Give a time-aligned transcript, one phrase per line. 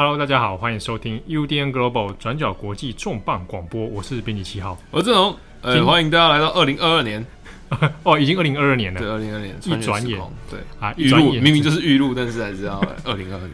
[0.00, 7.22] Hello，大家好，欢迎收听 UDN Global 转角国际重磅广播，我是编辑七号，我是郑红，呃，欢迎大家来到二零二二年，
[8.02, 10.58] 哦，已经二零二二年了，对，二零二二年一转眼，对。
[10.80, 13.50] 啊，预录明明就是预录，但是还是要 二零二二年。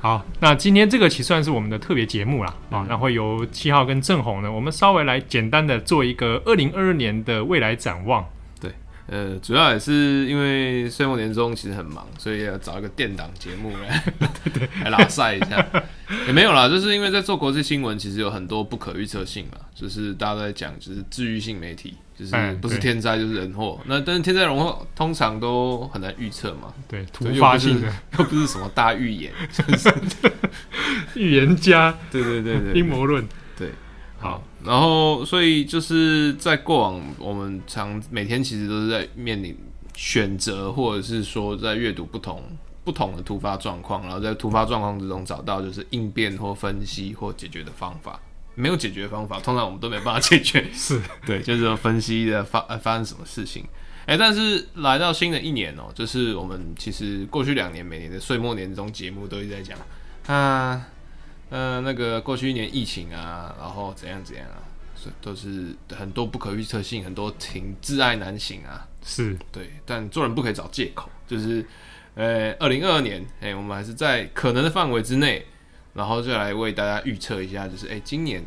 [0.00, 8.28] 好，那今天这个其实算是我们的特别节目啦，啊、嗯，那会由七号跟郑红呢，我们稍微来简单的做一个二零二二年的未来展望。
[9.08, 14.04] 对，呃，主要也是因为岁末年终其实很忙，所以要找一个电档节目来，
[14.44, 15.66] 对对，来拉赛一下。
[16.26, 21.94] 也没有啦，就是因为在做国际新闻，其实有很多不可预测性嘛，就是大家都在讲，就是治愈性媒体。
[22.16, 26.72] 就是不是天灾就是人祸，那但是天灾人祸通常都很难预测嘛。
[26.86, 29.92] 对，突发性的又不， 又不是什么大预言， 就是
[31.16, 31.92] 预言家。
[32.12, 33.26] 对对对对，阴谋论。
[33.58, 33.70] 对，
[34.20, 39.56] 好，然后所以就是在过往，我们常每天其实都是在面临
[39.94, 42.42] 选择，或者是说在阅读不同
[42.82, 48.18] 不同的突发状况，然后在突发状况之中找到就是应变或分析或解决的方法。
[48.56, 50.64] 没有解决方法，通常我们都没办法解决。
[50.72, 53.64] 是对，就是说分析的发呃发生什么事情。
[54.06, 59.76] 哎，但是来到新的一年哦，就是我们其实过去两年每年的岁末年终节目都一直在讲
[60.26, 60.86] 啊，
[61.50, 64.62] 呃，那个过去一年疫情啊，然后怎样怎样啊，
[64.94, 68.86] 所以都是很多不可预测性，很多情挚爱难行啊。
[69.04, 71.64] 是对，但做人不可以找借口，就是
[72.14, 75.46] 呃，二零二二年，哎，我们还是在可能的范围之内。
[75.94, 78.44] 然后就来为大家预测一下，就是哎，今年，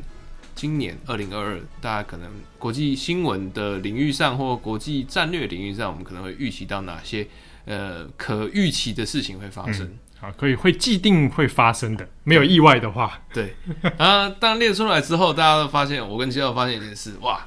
[0.53, 7.25] 今年二零二二，大家可能国际新闻的领域上或国际战略领域上，我们可能会预期到哪些
[7.63, 9.87] 呃可预期的事情会发生？
[9.87, 9.93] 好、
[10.27, 13.55] 嗯，可以会既定会发生的，没有意外的话，对
[13.97, 14.29] 啊。
[14.29, 17.45] 当列出来之后，大家都发现，我跟七号发现一件事，哇，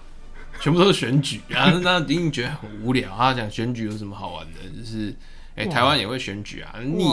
[0.60, 3.14] 全部都是选举 啊，那一定觉得很无聊。
[3.16, 4.60] 他讲选举有什么好玩的？
[4.76, 5.14] 就是
[5.56, 7.04] 哎，台湾也会选举啊，你。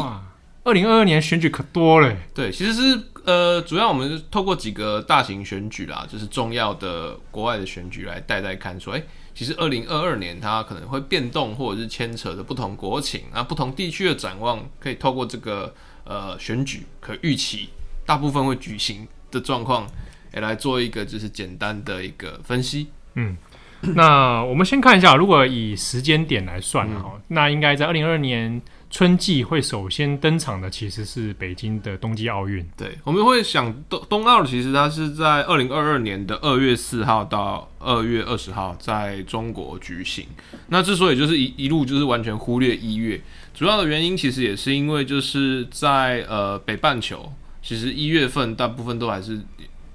[0.63, 9.01] 二零二二年选举可多了，对，其实是呃，主要我们是透过几个大型选举啦，就是重要的国外的选举来带带看，说，哎，
[9.37, 15.71] 其实二零二二年它可能会变动，或者是牵扯的不同国情啊，不同地区的展望，可以透过这个
[16.05, 17.69] 呃选举可预期
[18.03, 19.85] 大部分会举行的状况，
[20.33, 22.87] 也，来做一个就是简单的一个分析。
[23.13, 23.37] 嗯，
[23.81, 28.59] 那我们先看一下，如果以时间点来算哈，嗯、那应该在二零二二年。
[28.89, 32.65] 春季会首先登场的其实是北京的冬季奥运。
[32.77, 40.25] 对，我们会想冬冬奥，其实它是在二零二二年的二月四号到二月二十号在中国举行。
[40.69, 43.19] 那之所以就是一一路就是完全忽略一月，
[43.53, 49.37] 主要的原因其实也是因为就是在呃北半球，其实一月份大部分都还是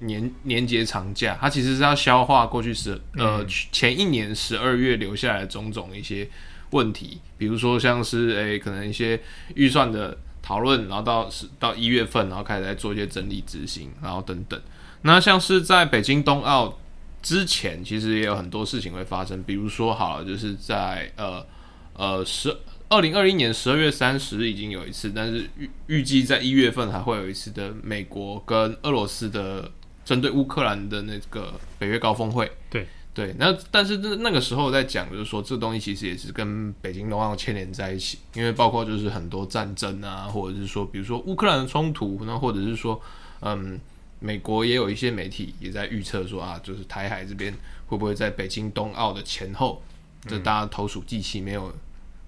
[0.00, 6.28] 年年节长假，它其实是要消化过去十呃前一年十二月留下来的种种一些。
[6.72, 9.18] 问题，比如说像是诶、可能一些
[9.54, 14.60] 预算的讨论，然后到是到一月份，然后开始在做一些整理执行，然后等等。
[15.02, 16.78] 那像是在北京冬奥
[17.22, 21.44] 之前，其实也有很多事情会发生，比如说好了，就是在呃
[21.94, 22.56] 呃十
[22.88, 29.70] 二零二一年十二月三十日已经有一次，但是预预计在一月份还会有一次的美国跟俄罗斯的
[30.04, 32.50] 针对乌克兰的那个北约高峰会。
[32.70, 32.86] 对。
[33.14, 42.98] 对，那但是那那个时候在讲，就是说这东西其实也是跟北京冬奥牵连在一起，因为包括就是很多战争啊，或者是说，比如说乌克兰的冲突，那或者是说，
[43.40, 43.78] 嗯，
[44.18, 47.52] 美国也有一些媒体也在预测说啊，就是台海这边
[47.86, 49.82] 会不会在北京冬奥的前后，
[50.26, 51.70] 就大家投鼠忌器，没有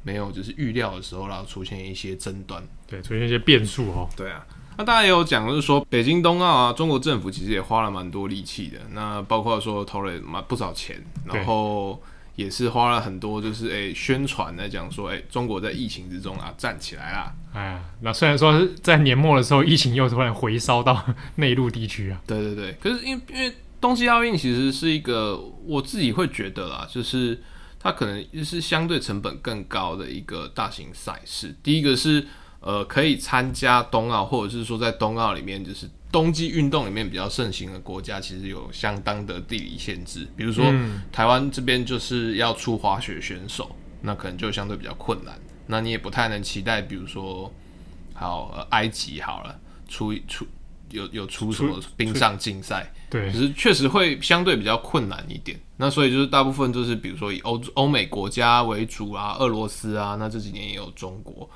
[0.03, 4.47] 没有就是预料的时候，然后出现一些争端，对，出现一些变数哦，对啊。
[4.77, 8.79] 那大家也有讲，就是说北京冬奥啊，中国政府其实也花了蛮多力气的。
[8.93, 12.03] 那包括说投了蛮不少钱，然后
[12.35, 17.33] 也是花了很多，就是诶、欸、宣传来讲说，诶、欸、中国在疫情之中啊站起来啦。
[17.53, 21.05] 哎呀，那虽然说是在年末的时候，疫情又突然回烧到
[21.37, 22.20] 内陆地区啊。
[22.27, 27.41] 对对对，可是因为因为冬季奥运其实是一个我自己会觉得啦，就是
[27.79, 31.55] 它可能是相对成本更高的一个大型赛事。
[31.62, 32.27] 第一个是。
[32.64, 40.26] 呃，可以参加冬奥，或者是说在冬奥里面，就是冬季运动里面比较盛行的国家，其实有相当的地理限制。
[40.34, 45.38] 比如说，嗯、台湾这边就是要出滑雪选手，那可能就相对比较困难。
[45.66, 47.52] 那你也不太能期待，比如说，
[48.14, 50.46] 好，呃、埃及好了，出出
[50.88, 55.60] 有有出什么冰上竞赛，对，可是确实会相对比较困难一点。
[55.76, 61.50] 那所以就是大部分就是比如说以欧欧美国家为主啊，俄罗斯啊，那这几年也有中国。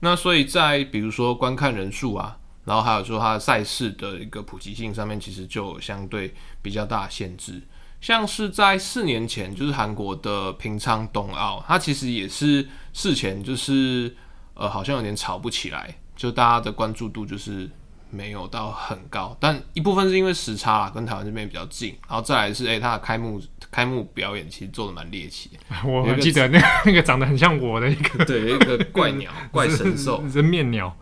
[0.00, 7.62] 那所以在比如说观看人数啊，然后还有说它赛事的一个普及性上面，其实就有相对比较大的限制。
[8.00, 14.16] 像是在四年前，就是韩国的平昌冬奥，它其实也是事前就是
[14.54, 17.70] 呃好像有点吵不起来，就大家的关注度就是
[18.10, 23.40] 没有到很高，但一部分是因为时差啦，跟台湾这边比较近，然后再来是哎，他的开幕
[23.70, 25.58] 开幕表演其实做的蛮猎奇的。
[25.88, 30.94] 我还记得那个那个长得很像我的一个， 对，一个怪鸟 怪神兽人面鸟。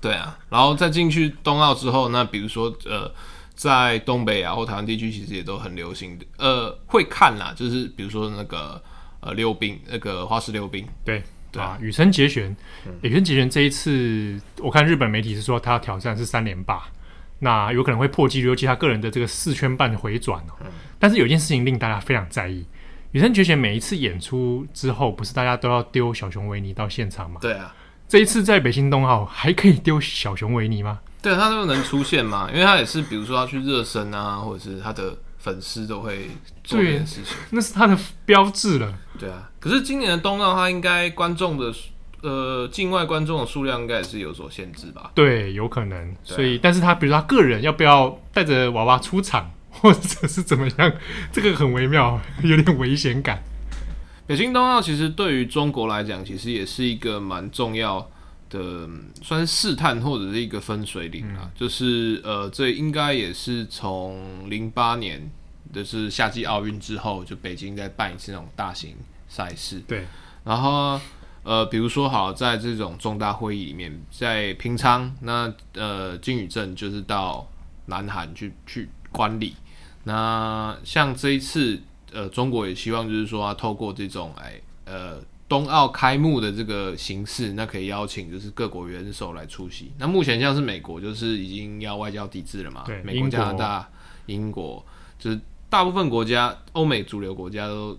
[0.00, 3.08] 对啊，然后再进去冬奥之后，那比如说呃，
[3.54, 8.82] 在东北啊或台湾地区，其实也都很流行的，呃，会看啦，就是比如说那个
[9.20, 11.22] 呃溜冰，那个花式溜冰，对。
[11.52, 12.56] 对啊，羽生结弦，
[13.02, 16.82] 羽生结弦这一次，我看日本媒体是说他要挑战是三连霸，
[17.40, 20.66] 那有可能会破纪录，尤其他个人的这个四圈半回转哦。
[20.98, 22.66] 但是有一件事情令大家非常在意，
[23.10, 27.38] 羽生结弦每一次演出之后，不是大家都要丢小熊维尼到现场吗？
[27.42, 27.74] 对啊，
[28.08, 31.00] 这一次在北京冬奥还可以丢小熊维尼吗？
[31.20, 32.48] 对，他都能出现吗？
[32.52, 35.16] 因为他也是，比如说要去热身啊，或者是他的。
[35.42, 36.30] 粉丝都会
[36.62, 38.96] 做这件事情，那是他的标志了。
[39.18, 41.72] 对啊，可是今年的冬奥，他应该观众的
[42.22, 45.12] 呃境外观众的数量应该也是有所限制吧？
[45.14, 46.16] 对，有可能。
[46.24, 50.92] 所以，但是他比如说他个人要不要带着娃娃出场，或者是怎么样，
[51.30, 53.40] 这个很微妙， 有点危险感。
[54.26, 58.10] 北京冬奥其实对于中国来讲，其实也是一个蛮重要
[58.50, 58.88] 的，
[59.22, 65.30] 算是试探或者是一个分水岭啊，嗯、就是呃，这应该也是从零八年
[65.72, 68.96] 就是夏季奥运之后，就北京再办一次那种大型
[69.32, 69.80] 赛事。
[69.88, 70.04] 对，
[70.44, 71.00] 然后
[71.42, 77.48] 呃，比如说好，在这种重大会议里面，在平昌，那呃，金宇镇就是到
[77.86, 79.56] 南韩去去观礼。
[80.04, 81.80] 那像这一次，
[82.12, 85.18] 呃，中国也希望就是说，啊，透过这种哎呃。
[85.48, 89.92] 冬奥开幕的这个形式，那可以邀请就是各国元首来出席。
[89.98, 92.84] 那目前像是美国，就是已经要外交抵制了嘛？
[92.86, 93.86] 对，美国、加拿大、
[94.24, 94.82] 英国，
[95.18, 95.38] 就是
[95.68, 97.94] 大部分国家，欧美主流国家都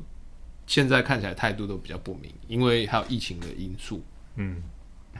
[0.65, 4.03] 现在看起来态度都比较不明，因为还有疫情的因素。
[4.35, 4.63] 嗯，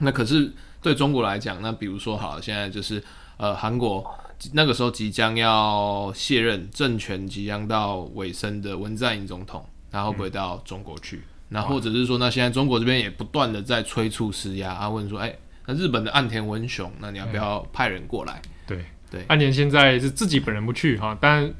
[0.00, 3.02] 那可是对中国来讲，那比如说好，现在就是
[3.36, 4.04] 呃韩国
[4.52, 11.16] 那个时候即将要卸任，政权即将到尾声的文在寅总统，他会不会到中国去？
[11.16, 18.42] 嗯那或者是说，那现在中国这边也不断的在催促施压，他问说，哎、欸，那日本的岸田文雄，那你要不要派人过来？
[18.66, 21.54] 对对，岸田现在是自己本人不去哈，但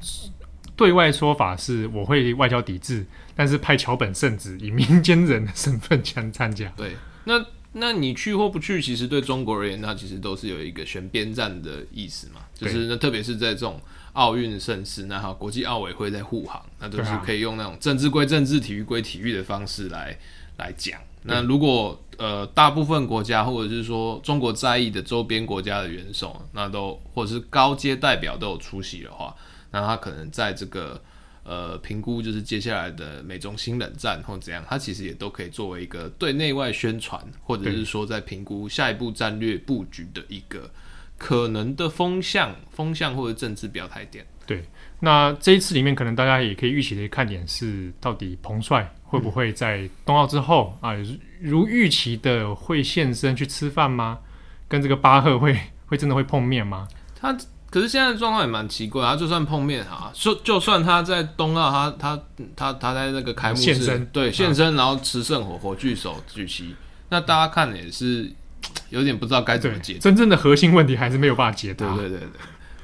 [0.75, 3.05] 对外说法是我会外交抵制，
[3.35, 6.71] 但是派桥本圣子以民间人的身份参参加。
[6.75, 13.79] 对，那那你去或不去，其实对中国而言，那其实都是有一个选边站的意思嘛，就是那特别是在这种。
[14.15, 20.17] 奥运盛事，那好，国际奥委会在护航，那都是可以用那种政治归政治、体育归体育的方式来
[20.55, 20.97] 来讲。
[21.23, 29.35] 那如果呃大部分国家或者是说中国在意的周边国家的元首，那都或者是高阶代表都有出席的话，
[29.75, 31.01] 那他可能在这个
[31.43, 40.71] 呃评估就是接下来的美中新冷战或怎样，他其实也都可以作为一个对内外宣传，或者是说在评估下一步战略布局的一个。
[41.17, 44.25] 可能的风向、风向或者政治表态点。
[44.45, 44.65] 对，
[44.99, 54.19] 那这一次里面，可能大家也可以预期的看点是，到底彭帅会不会在冬奥之后、嗯、啊，如预期的会现身去吃饭吗？
[54.67, 56.85] 跟这个巴赫会会真的会碰面吗？
[57.17, 57.33] 他
[57.75, 62.17] 可是现在的状况也蛮奇怪，他就算碰面哈，就就算他在冬奥，他他
[62.55, 66.73] 他他在那个开幕式现身，对现身，然后持圣火火炬手举旗，
[67.09, 68.31] 那大家看也是。
[68.89, 71.85] 有点不知道该怎么解，真正的核心问题还是没有办法解答。
[71.95, 72.29] 对对对对，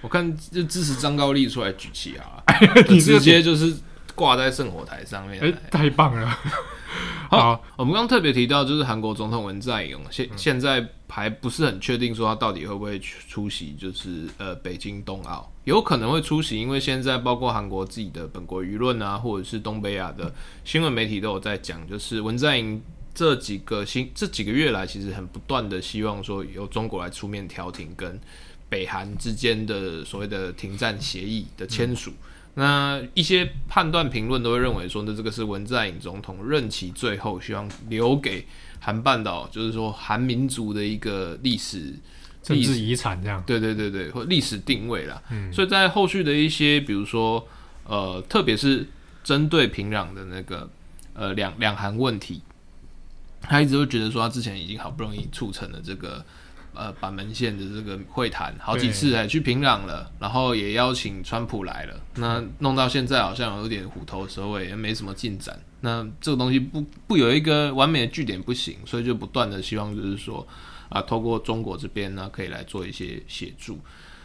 [0.01, 2.43] 我看就支持张高丽出来举旗啊，
[2.88, 3.74] 你直接就是
[4.13, 6.38] 挂在圣火台上面，哎，太棒了。
[7.29, 20.33] 好，好我们刚刚特别提到，就是韩国总统文在寅现现在还不是很确定说他到底会不会出席，就是呃北京冬奥有可能会出席，因为现在包括韩国自己的本国舆论啊，或者是东北亚的
[20.63, 22.81] 新闻媒体都有在讲，就是文在寅。
[23.13, 28.17] 这几个星这几个月来，其实很不断的希望说由中国来出面调停，跟
[28.69, 32.12] 北韩之间的所谓的停战协议的签署。
[32.12, 32.15] 嗯、
[32.55, 38.46] 那一些判断评论都会认为说，那这个是文在寅总统任期最后希望留给
[38.79, 41.93] 韩半岛，就是说韩民族的一个历史
[42.43, 43.41] 政治遗产，这样。
[43.46, 45.22] 对对对对，或历史定位啦。
[45.31, 45.51] 嗯。
[45.53, 47.48] 所以在后续的一些，比如说
[47.86, 48.88] 呃，特别是
[49.24, 50.70] 针对平壤的那个
[51.13, 52.41] 呃两两韩问题。
[53.43, 56.24] 他一直都觉得说，他之前已经好不容易促成了这个
[56.73, 65.59] 呃板门线的这个会谈，好几次还去平壤了，然后也邀请川普来了，那弄到现在好像有点虎头蛇尾，也没什么进展。
[65.81, 70.47] 那这个东西不不有一个完美的据点不行，所以就不断的希望就是说
[70.89, 73.79] 啊，透过中国这边呢，可以来做一些协助。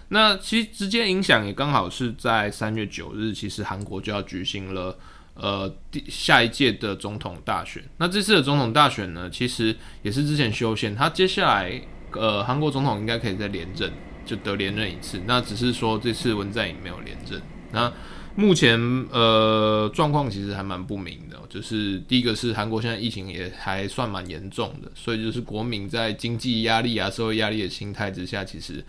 [0.08, 4.98] 那其实直接影响也刚好是在三月九日，其实韩国就要举行了。
[5.38, 11.78] 呃，第下一届的总统大选，那这次的总统大选呢，其实也是之前修宪，他接下来
[12.18, 13.92] 呃，韩国总统应该可以再连任，
[14.24, 15.20] 就得连任一次。
[15.26, 17.40] 那只是说这次文在寅没有连任。
[17.72, 17.92] 那
[18.34, 18.78] 目前
[19.10, 28.84] 呃状况其实还蛮不明的，就是第一个是韩国现在疫情也还算蛮严重的，所以就是国民在经济压力啊、社会压力的心态之下，其实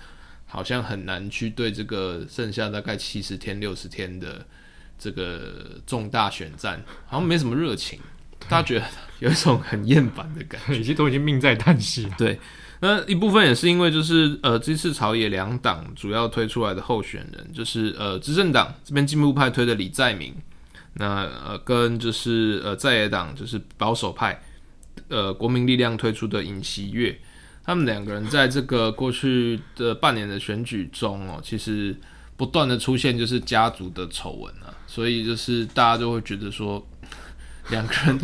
[0.46, 4.46] 好像很难去对这个剩下大概七十天、六十天的
[5.00, 8.00] 这个重大选战，好像没什么热情，
[8.50, 8.86] 大家觉得
[9.19, 12.15] 有一种很厌烦的感觉， 其实都已经命在旦夕了。
[12.17, 12.38] 对。
[12.79, 20.36] 那一部分也是因为，就是呃，这次朝野两党主要推出来的候选人，就是呃，执政党这边进步派推的李在明，
[20.93, 24.41] 那呃，跟就是呃，在野党就是保守派，
[25.07, 27.19] 呃，国民力量推出的尹锡悦，
[27.63, 31.96] 他们两个人在这个过去的半年的选举中哦，其实
[32.36, 36.88] 不断的出现就是家族的丑闻啊，所以就是大家就会觉得说。
[37.69, 38.19] 两个人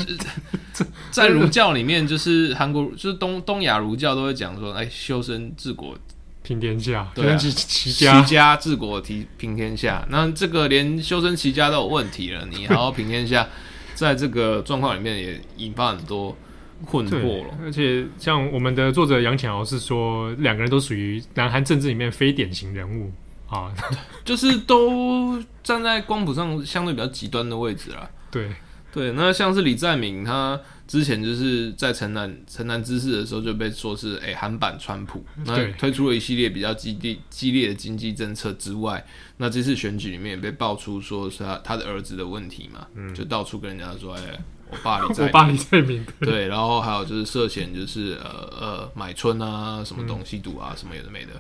[1.11, 5.97] 在儒教里面，就是韩国，就是东东亚儒教都会讲说，哎，修身治国
[6.41, 10.05] 平天下，对啊，齐家齐家治国提平天下。
[10.09, 13.47] 那这个连修身齐家都有问题了，你还要平天下，
[13.93, 16.35] 在这个状况里面也引发很多
[16.85, 17.53] 困惑了。
[17.61, 23.11] 而且像我们的作者杨浅豪是说，两个人都属于南韩政治里面非典型人物
[23.47, 23.71] 啊，
[24.25, 28.09] 就是都站在光谱上相对比较极端的位置了。
[28.31, 28.49] 对。
[28.93, 39.03] 对，那像是李在明，他之前就是在城南城南知事的时候就被说是诶韩版川普，那推出了一系列比较激烈激烈的经济政策之外，
[39.37, 48.29] 那这次选举里面也被爆出说是他他的儿子的问题嘛，嗯、就到处跟人家说，哎，我爸李在明， 我爸李在明，对，然后还有就是涉嫌就是呃
[48.61, 51.31] 呃买春啊，什么东西赌啊，嗯、什么有的没的，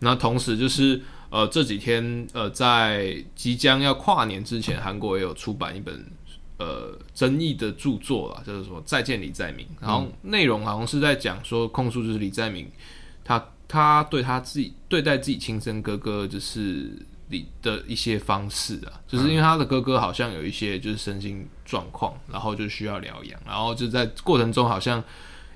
[0.00, 1.00] 那同时就是
[1.30, 6.04] 呃这几天呃在即将要跨年之前，韩国也有出版一本。
[6.58, 12.68] 呃，争议的著作啊，就是说再见李在明，然后内容好像是在讲说控诉就是李在明，
[13.22, 16.90] 他他对他自己对待自己亲生哥哥就是
[17.28, 25.00] 李的一些方式啊，就是因为他的哥哥好像有一些就是身心状况，然后就需要疗养，然后就在过程中好像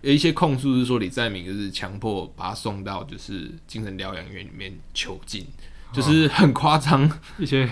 [0.02, 5.44] 有一些控诉是说李在明就是强迫把他送到就是精神疗养院里面囚禁。
[5.92, 7.68] 就是很夸张，一些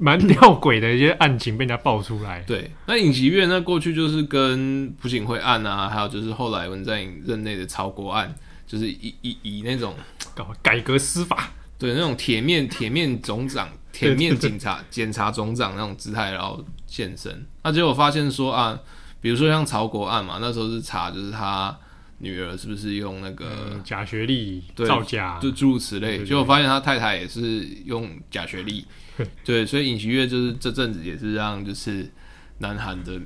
[0.00, 2.40] 蛮吊诡的一些案情被人家爆出来。
[2.46, 8.34] 对，那尹锡悦那过去就是跟朴槿惠案啊，还有就是后来文在寅任内的曹国案，
[8.66, 9.94] 就是以以以那种
[10.34, 17.46] 搞改革司法，对那种铁面铁面总长、 铁面警察、检察总长那种姿态，然后现身。
[17.62, 18.78] 那结果发现说啊，
[19.20, 21.76] 比如说像曹国案嘛，那时候是查就是他。
[22.20, 26.24] 女儿是不是用那个、嗯、假学历造假，就诸如此类？
[26.24, 28.84] 结果发现他太太也是用假学历，
[29.44, 32.10] 对，所以尹锡悦就是这阵子也是让就是
[32.58, 33.20] 南韩的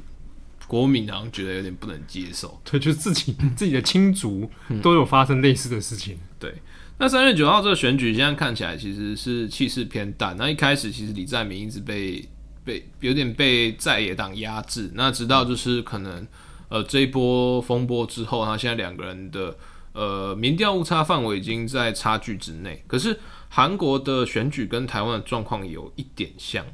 [0.66, 4.50] 国民好像觉得有点不能接受，对，就是自己 自己的亲族
[4.82, 6.16] 都有发生类似的事情。
[6.16, 6.54] 嗯、对，
[6.98, 10.36] 那三月九号这个选举现在看起来其实是气势偏淡。
[10.36, 12.28] 那一开始其实李在明一直被
[12.62, 16.26] 被有点被在野党压制，那直到就是可能。
[16.72, 19.54] 呃，这一波风波之后，他现在两个人的
[19.92, 22.82] 呃民调误差范围已经在差距之内。
[22.86, 26.64] 可是韩国的选举跟台湾的状况有一点像，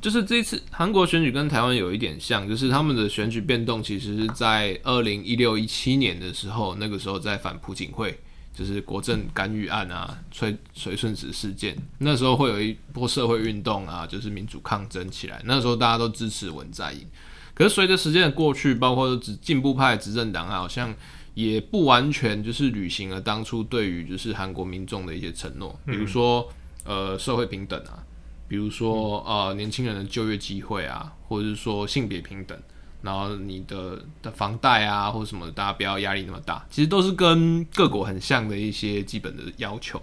[0.00, 8.18] 就是这一次韩国选举跟台湾有一点像，就是他们的选举变动其实是在二零一六一七年的时候，那个时候在反朴槿惠。
[8.54, 15.40] 就是国政干预案啊，崔崔顺实事件，那时候会有一波社会运动啊，就是民主抗争起来。
[15.44, 17.06] 那时候大家都支持文在寅，
[17.54, 20.94] 可是随着时间的过去，包括执进步派执政党啊，好像
[21.34, 26.46] 也不完全就是履行了当初对于就是韩国民众的一些承诺，比如说
[26.84, 28.04] 呃社会平等啊，
[28.46, 32.58] 比如说呃年轻人的就业机会啊，或者是说性别平等。
[33.02, 36.64] 然后你的的房贷啊，或者什么的，大家不要压力那么大。
[36.70, 40.00] 其实都是跟各国很像的一些基本的要求，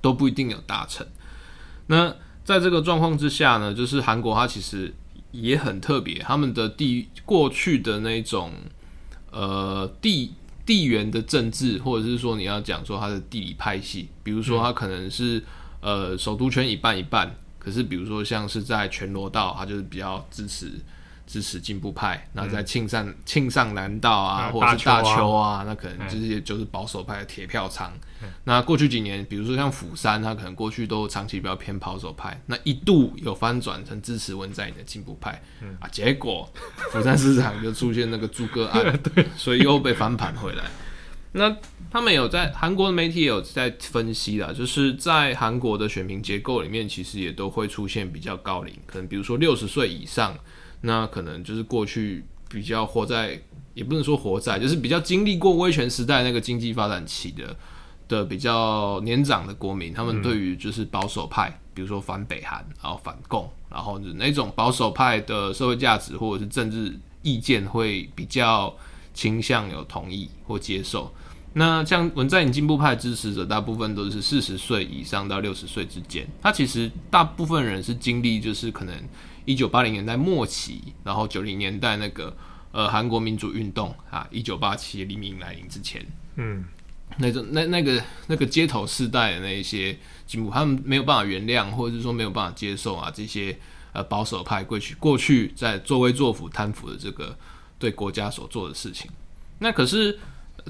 [0.00, 1.04] 都不一定有达成。
[1.88, 4.94] 那在这个状况之下呢，就是韩国它其实
[5.32, 8.52] 也很特别，他们的地过去的那种
[9.32, 10.32] 呃地
[10.64, 15.38] 地缘的政治，或者是说你要讲说它的地理派系，比如说它可能是、
[15.80, 20.72] 嗯、呃首都圈一半一半，可是比如说像是在全罗道，它就是比较支持。
[21.26, 27.92] 支持进步派，那在庆尚庆尚南道啊，或者是大邱啊，那可能这些就是保守派的铁票仓。
[28.44, 35.42] 那过去几年，比如说像釜山，他可能过去都长期比较偏保守派，那一度有翻转成支持文在寅的进步派
[35.80, 36.48] 啊，结果
[36.92, 40.64] 釜山市场就出现那个诸葛案， 对，所以又被翻盘回来。
[41.32, 41.54] 那
[41.90, 50.36] 他们有在韩国的媒体也有在分析啦，就是在韩国的选民结构里面，其实也都会出现比较高龄，可能比如说六十岁以上。
[50.80, 53.40] 那可能就是过去比较活在
[53.74, 57.56] 也不能说活在，就是比较经历过威权时代那个经济发展期的
[58.08, 68.74] 的比较年长的国民，他们对于就是保守派，比如说反北韩，然后反共，然后那种保守派的社会价值或者是政治意见会比较
[69.12, 71.12] 倾向有同意或接受。
[71.52, 76.26] 那像文在寅进步派支持者，大部分都是四十岁以上到六十岁之间。
[76.40, 78.94] 他其实大部分人是经历，就是可能
[79.46, 82.36] 一九八零年代末期，然后九零年代那个
[82.72, 86.62] 呃韩国民主运动啊，一九八七黎明来临之前，嗯，
[87.16, 93.58] 那种那那个那个街头世代的那一些进步，他们没有办法原谅，或者是说没有办法接受啊这些
[93.92, 97.34] 呃保守派过去过去在作威作福贪腐的这个
[97.78, 99.10] 对国家所做的事情。
[99.60, 100.18] 那可是。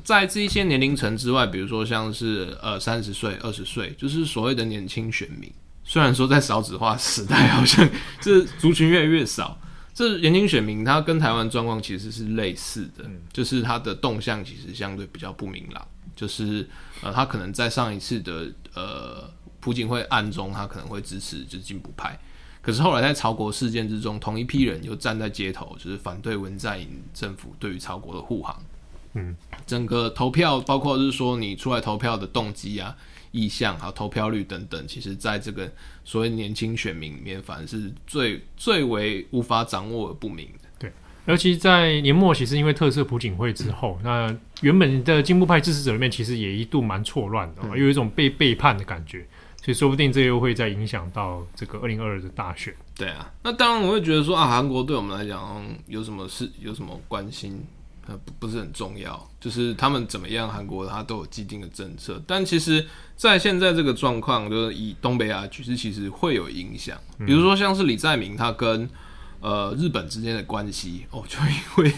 [0.04, 5.50] 在这一些年龄层之外，比如说像是呃三十岁、二十岁，就是所谓的年轻选民。
[5.88, 7.88] 虽然说在少子化时代，好像
[8.20, 9.56] 这 族群越来越少，
[9.94, 15.86] 这年轻选民他跟台湾状况其实是类似的，就是他的动向其实相对比较不明朗。
[16.16, 16.66] 就是
[17.02, 22.18] 呃，他可能在上一次的呃朴槿惠案中，他可能会支持就是进步派，
[22.62, 28.58] 可是后来在曹国事件之中，同一批人又站在街头，就是反对文在寅政府对于曹国的护航。
[29.12, 32.96] 嗯，整个投票，包括就是说你出来投票的动机啊、
[33.30, 35.70] 意向，还有投票率等等，其实在这个
[36.04, 40.68] 所谓年轻选民里面，反而是最最为无法掌握而不明的。
[40.78, 40.92] 对，
[41.26, 49.26] 尤其在年末，其实因为特赦朴槿惠之后，嗯、那原本的进步派支持者里面，其实也一度蛮错乱的，嗯、有一种被背叛的感觉，
[49.62, 52.74] 所以说不定这又会再影响到这个二零二二的大选。
[52.96, 57.62] 对啊，那当然我会觉得说啊，韩国对我们来讲有什么事，有什么关心？
[58.08, 62.22] 呃，不不是很重要，就是他们怎么样，韩国他都有既定的政策。
[62.26, 66.96] 但其实，在现在这个状况，就是以东北亚局势，其实会有影响。
[67.26, 68.88] 比如说，像是李在明他跟
[69.40, 71.92] 呃日本之间的关系，哦，就因为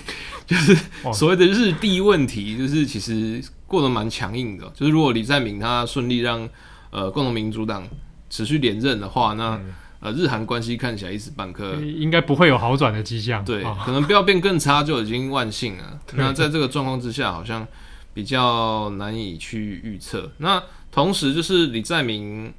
[0.47, 0.77] 就是
[1.13, 4.67] 所谓的日帝问题，就是其实过得蛮强硬的。
[4.75, 6.49] 就是如果李在明他顺利让
[6.91, 7.87] 呃共同民主党
[8.31, 9.57] 持续连任的话，那。
[9.57, 16.01] 嗯呃，日韩关系看起来一时半刻应该不会有好转的迹象，对，哦、可能不要变更差就已经万幸了。
[16.15, 17.67] 那在这个状况之下，好像
[18.15, 20.31] 比较难以去预测。
[20.39, 22.55] 那同时就是李在明，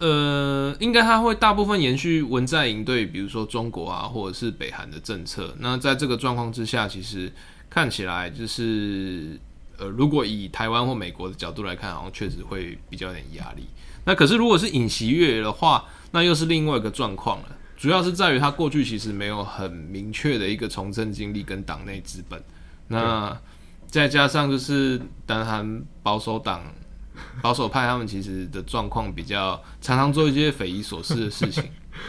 [0.00, 5.54] 呃，应该他会大部分延续文在寅对，比如说中国啊，或者是北韩的政策。
[5.60, 7.32] 那在这个状况之下，其实
[7.70, 9.40] 看起来就是，
[9.78, 13.66] 呃，如果以台湾或美国的角度来看，好像确实会比较有点压力。
[14.04, 22.42] 那可是如果是尹锡悦的话，那又是另外一个状况了，主要是在于他过去其实没有很明确的一个从政经历跟党内资本，
[22.88, 23.38] 那
[23.86, 26.62] 再加上就是南韩保守党、
[27.42, 31.64] 保守派他们其实的状况比较常常做一些匪夷所思的事情，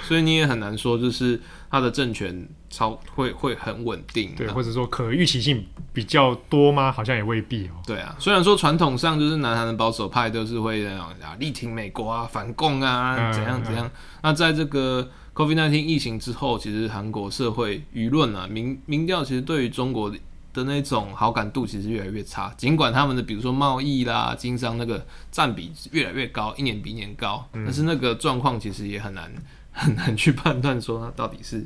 [0.08, 6.92] 所以你也很难说就是他的政权超会会很稳定，对，或者说可预期性比较多吗？
[6.92, 7.72] 好像也未必哦。
[7.86, 13.90] 对啊，虽然说传统上就是南韩的保守派都是会那种啊力挺美国啊、反共啊怎样怎样。
[14.24, 20.12] 那在这个 COVID-19 疫情之后，其实韩国社会舆论啊民民调其实对于中国
[20.52, 22.52] 的那种好感度其实越来越差。
[22.58, 29.32] 尽管他们的比如说贸易啦、经商那个占比越来越高，一年比一年高，嗯、但是那个状况其实也很难
[29.80, 31.66] 很难去判断说他到底是。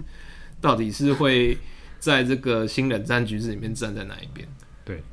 [0.62, 1.58] 到底是会
[2.00, 4.48] 在这个新冷战局势里面站在哪一边？
[4.86, 5.04] 对，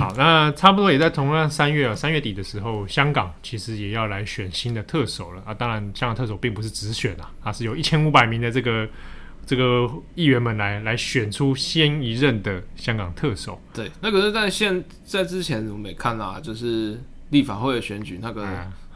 [0.00, 5.52] 好，那差不多也在同样三月啊，三月底的时候，香港其实也要来选新的特首了啊。
[5.52, 8.88] 当然，香港特首并不是直选啊，它是有一千五百名的这个
[9.44, 13.60] 这个议员们来来选出先一任的香港特首。
[13.74, 18.42] 对，那可是在现在之前我们也看到啊，就是立法会的选举那个。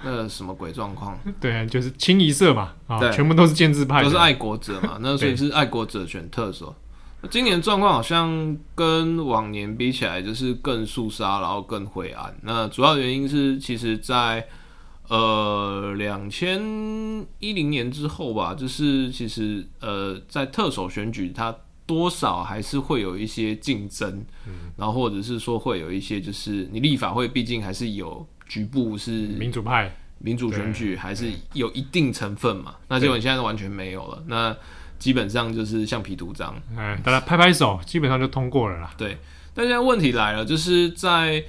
[0.03, 1.19] 嗯那什么鬼状况？
[1.41, 2.73] 对啊，就是清一色嘛，
[3.13, 4.99] 全部都是建制派，都是爱国者嘛。
[5.03, 6.75] 那所以是爱国者选特首。
[7.31, 12.35] 今年状况好像跟往年比起来，就是更肃杀，然后更灰暗。
[12.43, 14.49] 那主要原因是，其实在
[15.09, 16.59] 呃两千
[17.39, 28.27] 一零年之后吧，就是其实呃在特首选举，它多少还是会有一些竞争，嗯，然后或者是说会有一些，就是你立法会毕竟还是有。
[28.51, 32.75] 局部是民主派，民主选举还是有一定成分嘛？
[32.89, 34.55] 那结果你现在完全没有了，那
[34.99, 38.93] 基本上就是橡皮图章，哎，大家拍拍手，基本上就通过了啦。
[38.99, 39.17] 对，
[39.55, 41.45] 但现在问题来了，就是在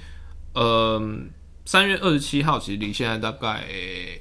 [0.54, 1.02] 呃
[1.64, 3.64] 三月二十七号，其实离现在大概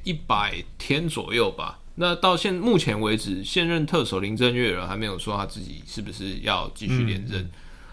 [0.03, 1.77] 一百天左右吧。
[1.95, 7.43] 那到现目前为止，现任特首林郑月娥还没有说他自己是不是要继续连任。
[7.43, 7.51] 嗯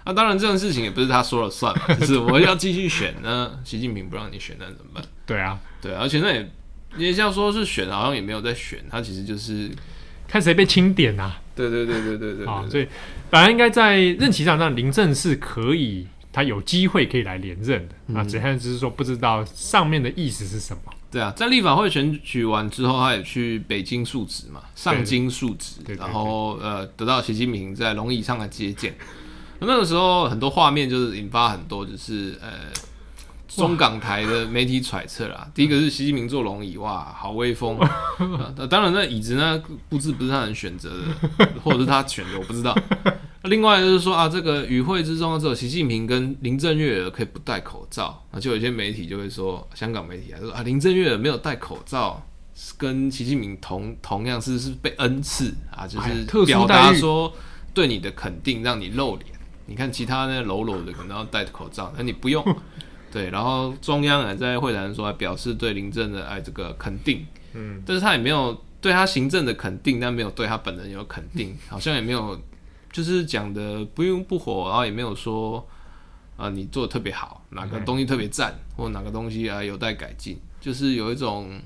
[0.08, 3.60] 那、啊、当然，这件事情也不是他说了算嘛，就是我要继续选呢。
[3.62, 5.04] 习近平不让你选，那怎么办？
[5.26, 6.50] 对啊，对，而且那也
[6.96, 9.70] 也像说是选，好像也没有在选，他其实就是
[10.26, 11.38] 看谁被清点啊？
[11.54, 12.88] 对对对对对对，啊，所以
[13.28, 17.94] 本来应该在任期上让林正是可以，他有机会可以来连任的。
[18.06, 20.82] 那只看只是说不知道上面的意思是什么。
[21.10, 28.94] 对啊，在立法会选举完之后，他也去北京述职嘛，上京述职，然后呃得到习近平在龙椅上的接见。
[29.60, 32.48] 那个时候很多画面就是引发很多就是呃。
[33.48, 37.76] 中港台的媒体揣测啦， 第一个是习近平坐龙椅，哇，好威风。
[37.80, 40.90] 啊、当然，那椅子呢，布置不是他能选择
[41.38, 42.76] 的，或者是他选的，我不知道。
[43.44, 52.22] 另外就是说啊，这个与会之中只有习近平跟林郑月娥可以不戴口罩，那就有一些媒体就会说，香港媒体还说啊，林郑月娥没有戴口罩，
[52.76, 57.32] 跟习近平同同样是是被恩赐啊，就是表达说
[57.74, 59.37] 对你的肯定，让你露脸。
[59.68, 62.44] 你看其他那喽啰的可能要戴口罩，那你不用。
[63.12, 72.38] 对，然后中央还在会谈说，还表示对林郑的哎这个肯定，嗯，但是他也没有对他行政的肯定，但没有对他本人有肯定，好像也没有，
[72.92, 75.58] 就是讲的不用不火，然后也没有说
[76.36, 81.58] 啊、呃、你做的特别好，哪个东西特别赞，或哪个东西啊有待改进，就是有一种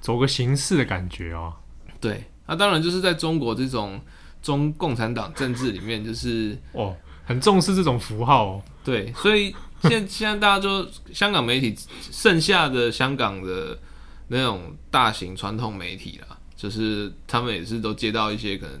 [0.00, 1.52] 走个形式的感觉哦。
[2.00, 4.00] 对，那、啊、当然就是在中国这种
[4.40, 6.94] 中共产党政治里面，就是哦
[7.26, 8.62] 很重视这种符号哦。
[8.82, 9.54] 对，所以。
[9.82, 11.76] 现现在大家就香港媒体
[12.10, 13.78] 剩下的香港的
[14.28, 18.80] 那种大型传统媒体啦，就是他们也是都接到一些可能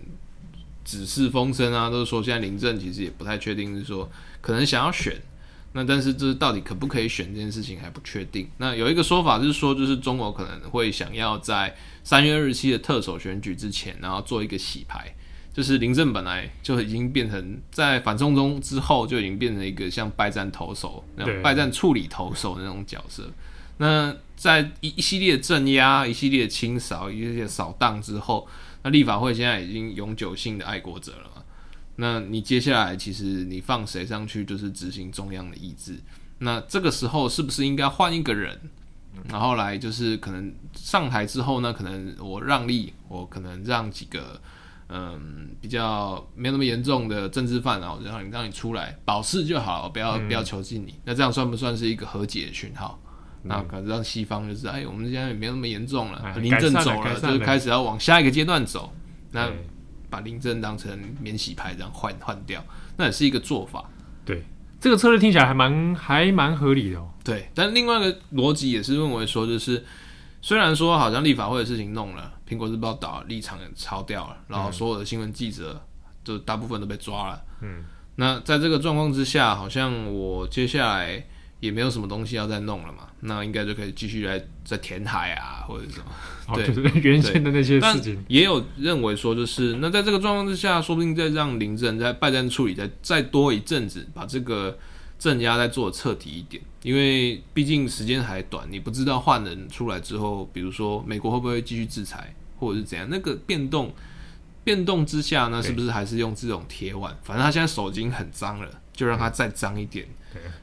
[0.84, 5.20] 指示风声啊，都是说现在林郑其实也不太确定，是说可能想要选，
[5.74, 8.48] 那但是这到底可不可以选这件事情还不确定。
[8.56, 15.14] 那有一个说法是说，就是中国可能会想要在三月二十七的特首选举之前，然后做一个洗牌。
[15.56, 23.26] 就是林郑本来就已经变成在反送中之后就已经变成一个像败战投手那种败战处理投手那种角色。
[23.78, 28.46] 那在一一系列镇压、一系列清扫、一系列扫荡之后，
[28.82, 31.42] 那立法会现在已经永久性的爱国者了嘛。
[31.96, 35.98] 那你接下来其实你放谁上去就是执行中央的意志。
[36.40, 38.60] 那这个时候是不是应该换一个人，
[39.30, 41.72] 然后来就是可能上台之后呢？
[41.72, 44.38] 可能我让利，我可能让几个。
[44.88, 50.94] 嗯，比较没有那么严重的政治犯，然后让你让你出来保释就好，不要、嗯、不要囚禁你。
[51.04, 53.00] 那这样算不算是一个和解的讯号？
[53.42, 58.92] 嗯、那可能让西方就是，哎，我们现在也没有那么严重了，哎、林郑走了，了就开始要往下一个阶段走。
[59.32, 59.50] 那
[60.08, 62.64] 把林郑当成免洗牌这样换换掉，
[62.96, 63.84] 那也是一个做法。
[64.24, 64.44] 对，
[64.80, 67.08] 这个策略听起来还蛮还蛮合理的哦。
[67.24, 69.84] 对，但另外一个逻辑也是认为说，就是。
[70.42, 75.82] 虽然说好像立法会的事情弄了，苹果日报倒，立场也抄掉了，然后所有的新闻记者
[76.22, 77.42] 就大部分都被抓了。
[77.60, 77.84] 嗯，
[78.16, 81.26] 那在这个状况之下，好像我接下来
[81.60, 86.04] 也没有什么东西要再弄了嘛，那应该就可以继续来再填海啊，或者什么。
[86.48, 88.24] 哦、对，就是原先的那些事情。
[88.28, 94.78] 也有认为说，就是那在这个状况之下，说不定再让林郑在败战处理再再多一阵子，把这个。
[95.18, 103.08] 镇压再做彻底一点，因为毕竟时间还短，你不知道换人出来之后，比如说美国会不会继续制裁，或者是怎样？
[103.10, 103.92] 那个变动
[104.62, 107.16] 变动之下呢，是不是还是用这种铁腕？
[107.22, 110.06] 反正他现在手已经很脏了，就让他再脏一点，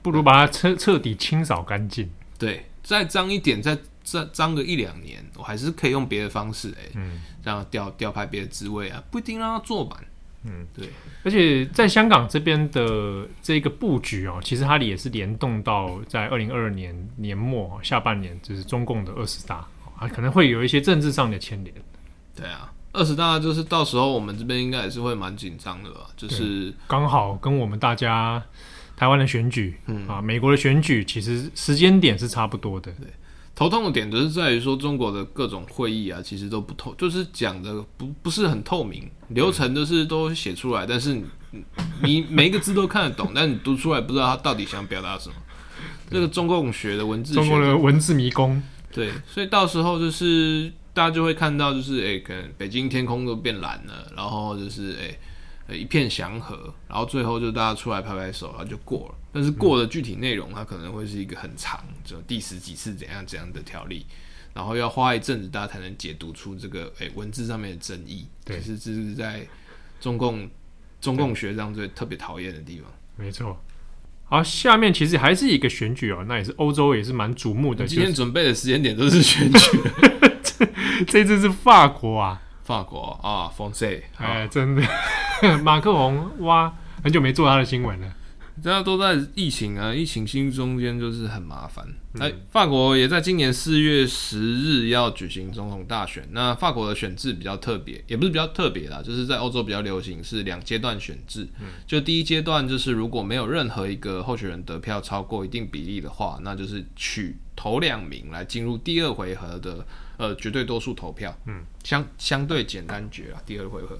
[0.01, 2.09] 不如把它彻彻底清扫干净。
[2.37, 9.97] 对，再脏一点，再再脏个一两年，我还是可以用别的方式，哎，嗯，让他调调派别的职位啊，不一定让他坐满。
[10.45, 10.89] 嗯，对，
[11.23, 19.65] 而且在香港这边的这个布局哦，其实它也是联动到在二零二二年年末下半年，就是中共的二十大
[19.97, 21.73] 啊，可能会有一些政治上的牵连。
[22.35, 26.07] 对啊，二十大就是到时候我们这边应该也是会蛮紧张的吧？
[26.17, 28.43] 就是刚好跟我们大家
[28.97, 32.91] 台湾的选举，嗯啊，美国的选举，其实时间点是差不多的。
[32.93, 33.07] 对。
[33.55, 41.63] 头痛的点就是在于说，中国的各种会议啊，其实都不透，就是讲的不不是很透明，流程都是都写出来，但是你
[42.01, 45.35] 你每一个字都看得懂，但你读出来不知道他到底想表达什么。
[46.09, 48.61] 这个中共学的文字学，中国的文字迷宫，
[48.91, 55.07] 对，所以到时候就是大家就会看到，就是诶、欸，可能北京天空都变蓝了，然后就是诶。
[55.07, 55.19] 欸
[55.69, 59.15] 一片祥和，然后最后就大家出来拍拍手，然后就过了。
[59.31, 64.05] 但是过的具体内容，它可能会是一个很长，就第十几次怎样怎样的条例，
[64.53, 68.27] 然后要花一阵子，大家才能解读出这个诶、欸、文字上面的争议。
[68.45, 69.47] 对，其实这是在
[69.99, 70.49] 中共
[71.01, 72.91] 中共学上最特别讨厌的地方。
[73.15, 73.57] 没错。
[74.25, 77.87] 好，下面其实还是一个选举哦，那也是欧洲也是蛮瞩目的。
[77.87, 79.79] 今天准备的时间点都是选举，
[80.43, 80.65] 这
[81.05, 82.41] 这次是法国啊。
[82.63, 84.81] 法国啊，风塞，哎，真的，
[85.63, 86.73] 马克龙哇，
[87.03, 88.13] 很久没做他的新闻了。
[88.63, 91.83] 大家都在疫情啊，疫情心中间就是很麻烦。
[92.19, 96.23] 哎、嗯，法国也在今年四月十日要举行总统大选。
[96.31, 101.47] 那法国的选制比较特别，也不是比较特别啦，就是在欧洲比较流行是两阶段选制。
[101.59, 109.83] 嗯，就第一阶段就是如果没有任何一个候选人得票超过一定比例的话，那就是取头两名来进入第二回合的
[110.17, 111.35] 呃绝对多数投票。
[111.45, 113.99] 嗯，相相对简单决啊，第二回合。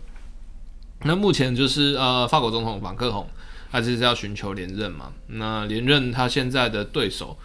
[1.03, 3.27] 那目前就是呃法国总统马克宏。
[3.71, 5.11] 他就是要寻求连任嘛？
[5.25, 7.35] 那连任他现在的对手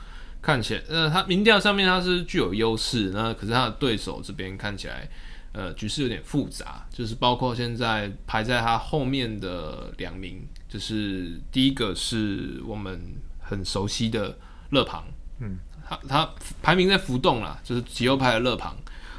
[0.42, 5.08] 看起来，呃，他民调上面他是具有优势，那可是他的对手这边看起来，
[5.52, 13.00] 呃，局势有点复杂，就是包括现在排在他后面的两名，就是第一个是我们
[13.40, 14.36] 很熟悉的
[14.68, 15.06] 勒庞，
[15.40, 15.56] 嗯，
[15.88, 16.30] 他他
[16.62, 18.76] 排名在浮动啦，就是极右派的勒庞，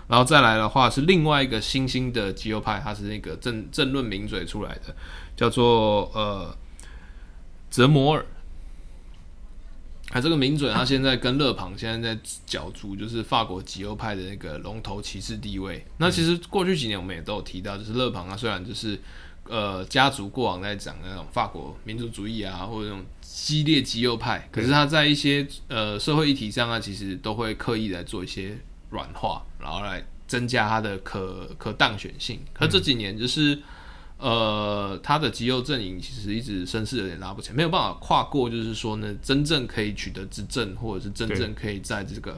[0.07, 4.95] 然后再来的话是另外一个新兴的极右派，他是那个政政论名嘴出来的，
[5.35, 6.55] 叫做呃。
[7.71, 8.25] 泽摩尔，
[10.09, 15.85] 啊，这个名嘴他现在跟勒庞现在在角逐，就是法国极右派的那个龙头骑士地位。
[15.97, 18.99] 那其实过去几年我们也都有提到，就是勒庞他虽然就是
[19.43, 28.57] 呃家族过往在讲那种法国民族主义啊，或者那种激烈极右派，可是他在一些呃社会议题上啊，其实都会刻意来做一些
[28.89, 32.39] 软化，然后来增加他的可可当选性。
[32.53, 33.59] 可这几年就是。
[34.21, 42.37] 呃，他的极右阵营其实一直声势有点拉不起来，没有办法跨过，就是说呢，真正可以取得执政，或者是真正可以在这个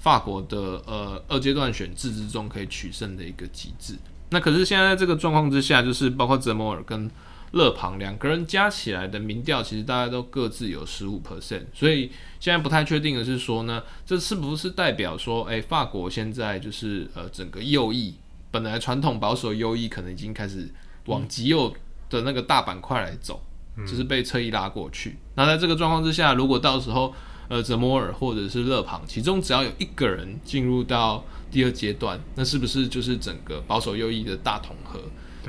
[0.00, 3.94] 法国的呃二阶段选制之中可以取胜的一个机制。
[4.30, 7.08] 那可是现在这个状况之下，就是包括泽摩尔跟
[7.52, 18.14] 勒庞两个人加起来的民调，其实大家都各自有十五 percent，所以现在不太确定的是说呢，这是不是代表说，哎，法国现在就是呃整个右翼
[18.50, 20.68] 本来传统保守右翼可能已经开始。
[21.06, 21.74] 往极右
[22.10, 23.42] 的那个大板块来走，
[23.78, 25.16] 就是被侧翼拉过去。
[25.34, 27.12] 那在这个状况之下，如果到时候
[27.48, 35.00] 呃泽摩尔或者是勒庞，其中只要有一个人进入到第二阶段，那是不是就是整个保守右翼的大统合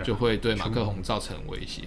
[0.03, 1.83] 就会对马克宏造成威胁？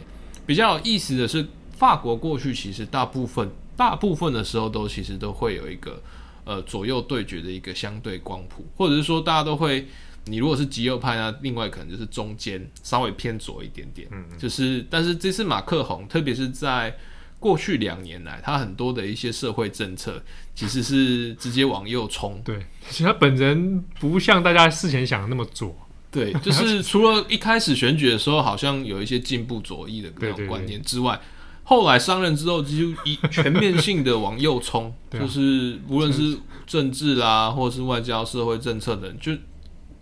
[0.47, 6.03] 比较有意思的是，法国过去其实大部分大部分的时候都其实都会有一个
[6.45, 9.87] 呃左右对决的一个相对光谱，或者是说大家都会。
[10.27, 16.97] 你如果是极右派呢，另外可能就是中间稍微偏左一点点，嗯，就是，但是这次马克宏，特别是在
[17.39, 20.23] 过去两年来，他很多的一些社会政策
[20.55, 25.77] 其实是直接往右冲，对，其实他本人不像大家事前想的那么左，
[26.15, 31.21] 对， 就是除了一开始选举的时候，好像有一些进步左翼的各种观念之外，
[31.65, 32.71] 后来上任之后就
[33.05, 39.33] 一全面性的往右冲， 就是无论是政治啦，或者是外交、社会政策等，就。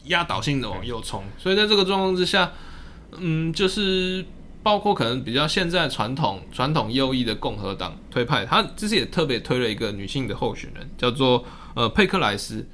[0.07, 2.51] 压倒性的往右冲，所以在这个状况之下，
[3.18, 4.27] 嗯，就是
[4.61, 11.44] 包括可能比较现在传统传统右翼的共和党推派，他这次也特别推了一个女性的候选人，叫做
[11.77, 12.66] 呃佩克莱斯，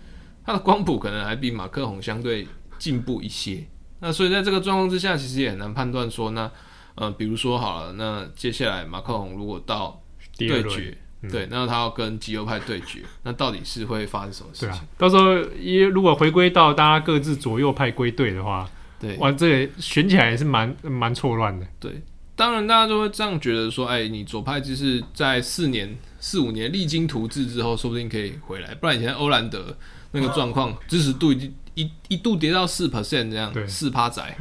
[0.42, 3.64] 她的光谱可能还比马克宏相对进步一些。
[4.00, 6.50] 那所以在这个状况之下，其实也很难判断说，那
[6.94, 10.02] 呃，比如说好了，那接下来马克龙如果到
[10.36, 10.96] 对决。
[11.20, 14.70] 嗯、对，那他要跟极右派对决，那到底是会发生什么事情？
[14.70, 21.66] 啊、到时候一如果回归到大家各自左右派归队的话，对，哇，这个选起来也是蛮蛮错乱的。
[21.80, 22.00] 对，
[22.36, 29.76] 当然大家都会这样觉得说，哎，你左派就是在四年四五年励精图治之后，说不定可以回来，不然以前欧兰德
[30.12, 34.36] 那个状况，支持度已经一一度跌到四 percent 这样，四趴仔。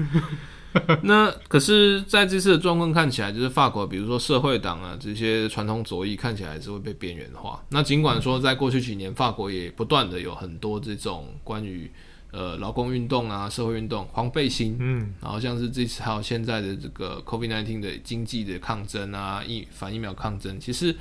[1.03, 7.63] 那可是，在这次的状况看起来，就是法国，比如说社会党啊，这些传统左翼看起来还是会被边缘化。
[7.69, 11.89] 那尽管说，在过去几年，法国也不断的有很多这种关于
[12.31, 20.95] 呃劳工运动啊、社会运动、黄背心，嗯，然后像是这次还有现在的这个 COVID-19 的经济的抗争啊，疫反疫苗抗争，其实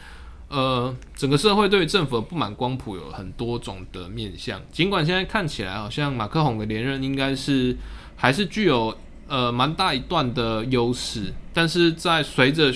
[0.48, 4.60] 呃整个社会对于政府的不满光谱有很多种的面向。
[4.70, 7.76] 尽管现在看起来好像马克宏的连任应该是
[8.16, 8.96] 还是具有。
[9.28, 12.72] 呃，蛮大一段的优势，但是在随着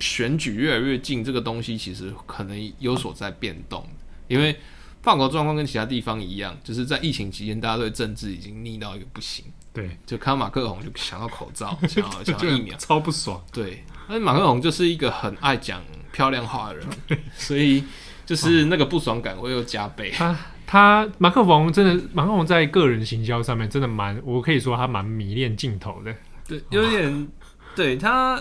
[0.00, 3.86] 选举越来越近，这个东西其实可能有所在变动。
[4.26, 4.56] 因为
[5.02, 9.44] 法国状况跟其他地方一样，就是在疫情期间，大家对政治已经腻到一个不行。
[9.72, 13.40] 对，就看到马克宏就想要口罩，想要 想要疫苗，超不爽。
[13.52, 15.80] 对，但是马克宏就是一个很爱讲
[16.14, 16.86] 漂亮化的人，
[17.34, 17.82] 所以
[18.24, 20.12] 就是那个不爽感会又加倍。
[20.12, 26.14] 他他马克宏真的，马克龙在个人行销上面真的蛮，我可以说他蛮迷恋镜头的。
[26.46, 27.28] 对，有点，
[27.74, 28.40] 对他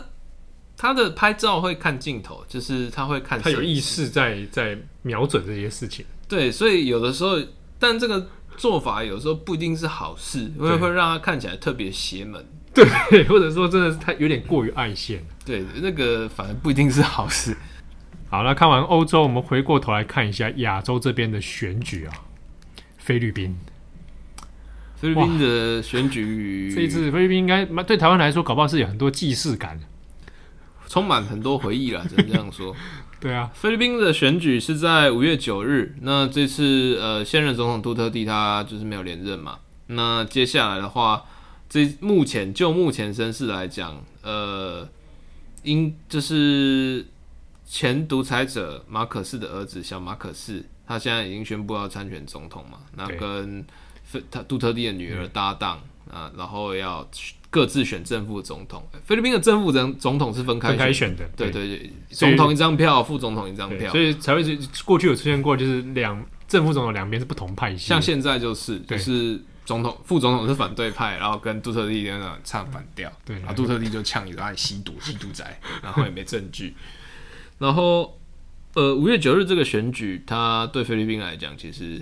[0.77, 6.05] 他的拍照会看镜头，就是他会看，他有意识在在瞄准这些事情。
[6.27, 7.39] 对，所以有的时候，
[7.79, 12.45] 但这个做法有时候不一定是好事，因为会让他看起来特别邪门。
[13.09, 15.23] 对，或者说真的是太有点过于爱现。
[15.45, 17.55] 对，那个反而不一定是好事。
[18.29, 22.13] 好，那看完欧洲，我们回过头来看一下亚洲这边的选举啊，
[22.97, 23.55] 菲律宾。
[24.95, 29.79] 菲律宾的选举，这一次菲律宾应该对台湾来说，搞不好是有很多既视感，
[30.87, 32.75] 充满很多回忆了，只能这样说。
[33.19, 35.95] 对啊，菲律宾的选举是在五月九日。
[36.01, 39.59] 那这次呃，现任总统杜特地他就是没有连任嘛。
[39.87, 41.23] 那接下来的话，
[41.73, 44.87] 这目前就目前身世来讲，呃，
[45.63, 47.03] 因就是
[47.65, 52.77] 前独裁者马可仕的儿子小马可仕，他现在已经宣布要参选总统嘛。
[52.95, 53.65] 那跟
[54.29, 55.81] 他杜特地的女儿搭档
[56.11, 57.09] 啊，然后要
[57.49, 58.87] 各自选正副总统。
[59.03, 64.55] 菲律宾的正副总总统是分开开选的，对对对，总统一张票，副总统一张票，所以才会是
[64.85, 67.87] 过去有出现过，就是两正副总统两边是不同派系。
[67.87, 76.75] 像现在就是就是总统副总统是反对派，然后跟杜特地那种唱反调，对，然后杜特地就呛你爱吸毒吸毒仔， 然后也没证据。
[77.57, 78.19] 然后
[78.73, 82.01] 呃，五月九日这个选举，它对菲律宾来讲其实。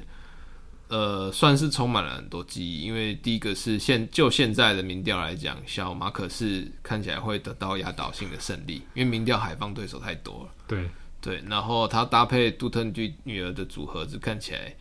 [0.93, 10.50] 呃，算是充满了很多记忆，因为第一个是现就现在的民调来讲，小马可是看起来会得到压倒性的胜利，因为民调海放对手太多了。
[10.67, 10.89] 对
[11.21, 14.76] 对，然后他搭配杜特地女儿的组合，就看起来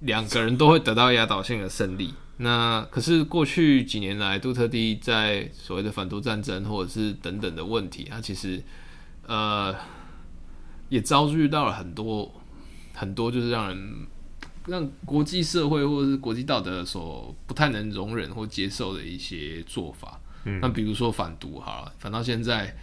[0.00, 2.12] 两个人都会得到压倒性的胜利。
[2.38, 8.62] 那可是过去几年来，杜特蒂在所谓的反独战争或者是等等的问题，他其实
[9.26, 9.74] 呃
[10.88, 12.30] 也遭遇到了很多
[12.94, 14.06] 很多，就是让人。
[14.66, 22.76] 让国际社会或者是国际道德所不太能容忍或接受的一些做法，嗯，那比如说反独好了，反到现在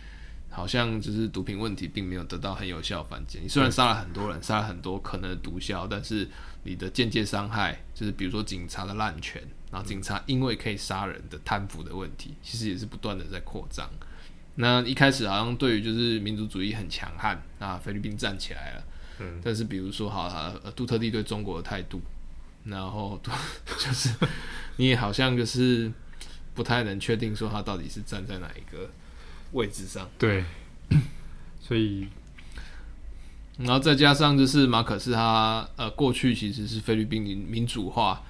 [0.57, 3.37] 好像就是毒品问题并没有得到很有效反击。
[3.43, 6.27] 你虽然杀了很多人，杀了很多可能的毒枭，但是
[6.63, 9.39] 你的间接伤害，就是比如说警察的滥权，
[9.71, 13.87] 然后警察因为可以杀人的贪腐的问题，其实也是不断的在扩张。
[14.55, 18.83] 那一开始好像对于就是民族主义很强悍，那菲律宾站起来了。
[19.19, 20.23] 嗯，但是比如说，好，
[20.63, 22.01] 呃，杜特地对中国的态度，
[22.63, 23.21] 然后
[23.77, 24.09] 就是
[24.77, 25.91] 你也好像就是
[26.55, 28.89] 不太能确定说他到底是站在哪一个
[29.51, 30.09] 位置上。
[30.17, 30.43] 对，
[31.59, 32.07] 所以，
[33.57, 38.23] 然后再加上就是马可是他呃过去其实是菲律宾民民主化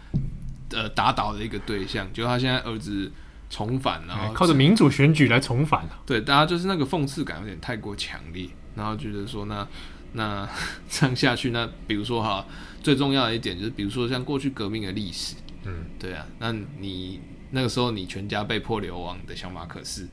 [0.71, 3.11] 呃打倒的一个对象，就他现在儿子
[3.49, 5.99] 重返，然后靠着民主选举来重返了。
[6.05, 9.67] 对，大家就是那个讽刺感有点太过强烈，然后觉得说那。
[10.13, 10.49] 那
[10.89, 12.43] 这样下去，那比如说哈，
[12.81, 17.19] 最重要的一点就是，比如说像过去革命的历史，嗯，对啊，那你
[17.51, 20.07] 那个时候你全家被迫流亡的小马可仕，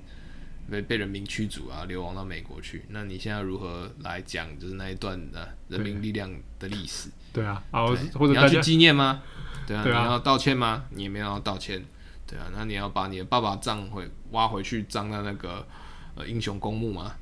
[0.71, 7.11] 被被人民驱逐啊，流亡到美国去，那你现在如何来讲，就是那一段的人民力量的历史？
[7.33, 9.23] 对啊，啊，或者你要去纪念吗？
[9.67, 10.85] 对啊，对啊，你要道歉吗？
[10.91, 11.85] 你也没有要道歉，
[12.27, 15.67] 对啊，那你要把你的爸爸葬回挖回去，葬在那个
[16.15, 17.13] 呃英雄公墓吗？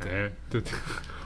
[0.00, 0.72] 对对对，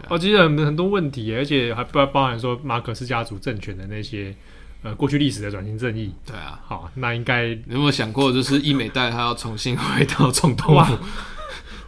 [0.08, 4.34] 我记得很很多问题，而且还包包含说马可思家族政权的那些
[4.82, 6.12] 呃过去历史的转型正义。
[6.26, 10.98] 对啊，好，那应该有没有想过，就是伊美代他要重新回到总统府？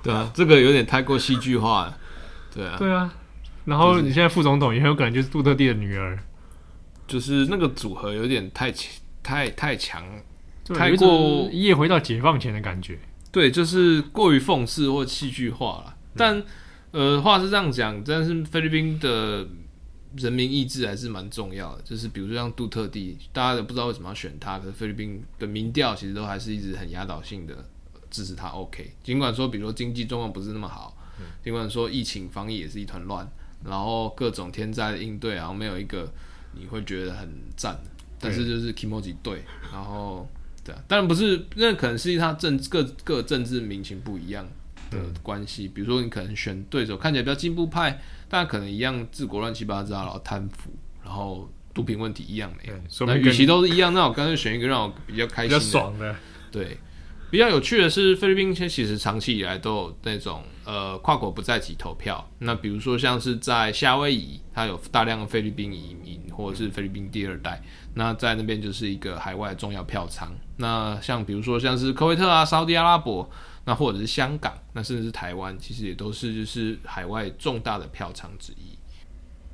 [0.09, 1.99] 对啊，这个有点太过戏剧化了。
[2.55, 3.15] 对啊，对啊。
[3.65, 6.19] 然后你现在副总统也很有可能就是杜特地的女儿，
[7.07, 8.73] 就是那个组合有点太
[9.23, 10.03] 太太强，
[10.75, 12.99] 太过一夜回到解放前的感觉。
[13.31, 16.43] 对，就是过于讽刺或戏剧化了，但。
[16.91, 19.47] 呃，话是这样讲，但是菲律宾的
[20.17, 21.83] 人民意志还是蛮重要的。
[21.83, 27.55] 就是比如说像杜特地，大家都不知道为什么要选他，可是菲律宾的民调其实都还是一直很压倒性的
[28.11, 28.49] 支持他。
[28.49, 30.97] OK，尽管说，比如说经济状况不是那么好，
[31.43, 33.29] 尽管说疫情防疫也是一团乱，
[33.65, 36.11] 然后各种天灾的应对然后没有一个
[36.53, 37.79] 你会觉得很赞，
[38.21, 39.43] 但是就是 Kimoji 对，
[39.73, 40.29] 然后
[40.65, 44.47] 对啊，当然不是，那可能是他政各各政治民情不一样。
[44.91, 50.71] 的关系，比如说你可能选对手看起来比较进步派，但可能一样治国乱七八糟，然后贪腐，
[51.05, 53.07] 然后毒品问题一样没有。
[53.07, 56.17] 那与其都是一样，那我干脆选一个让我比较开心、比较爽的。
[56.51, 56.79] 对，
[57.31, 62.29] 比较有趣的是，菲律宾其实长期以来都有那种呃跨国不在籍投票。
[62.39, 67.63] 那比如说像是在夏威夷，它有大量的菲律宾移民或者是菲律宾第二代，
[67.95, 70.33] 那在那边就是一个海外重要票仓。
[70.57, 73.29] 那像比如说像是科威特啊、沙乌地阿拉伯。
[73.65, 78.79] 那或者是香港，那甚至是台湾，其实也都是就是海外重大的票仓之一。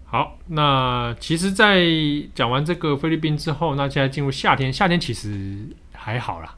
[0.04, 1.84] 好，那其实，在
[2.32, 6.54] 讲完这个菲律宾之后，那现在进入夏天，夏天其实还好啦。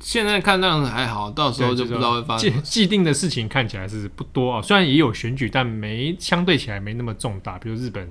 [0.00, 2.50] 现在看那样子还好，到时候就不知道会发生。
[2.52, 7.58] 既既定的事情看起来是不多啊，虽然也有选举，但没相对起来没那么重大。
[7.58, 8.08] 比如日本，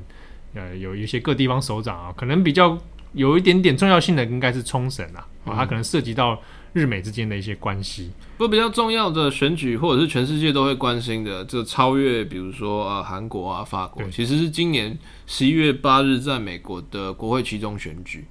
[0.54, 2.78] 呃，有一些各地方首长啊，可能比较
[3.14, 6.40] 有一点点重要性的，应该是冲绳啊，啊，它可能涉及到。
[6.76, 8.12] 日美之间的一些关系。
[8.38, 18.26] 不过比较重要的选举，或者是全世界都会关心的，这超越比如说呃韩国啊、法国，其实是今年十一月八日在美国的国会期中选举。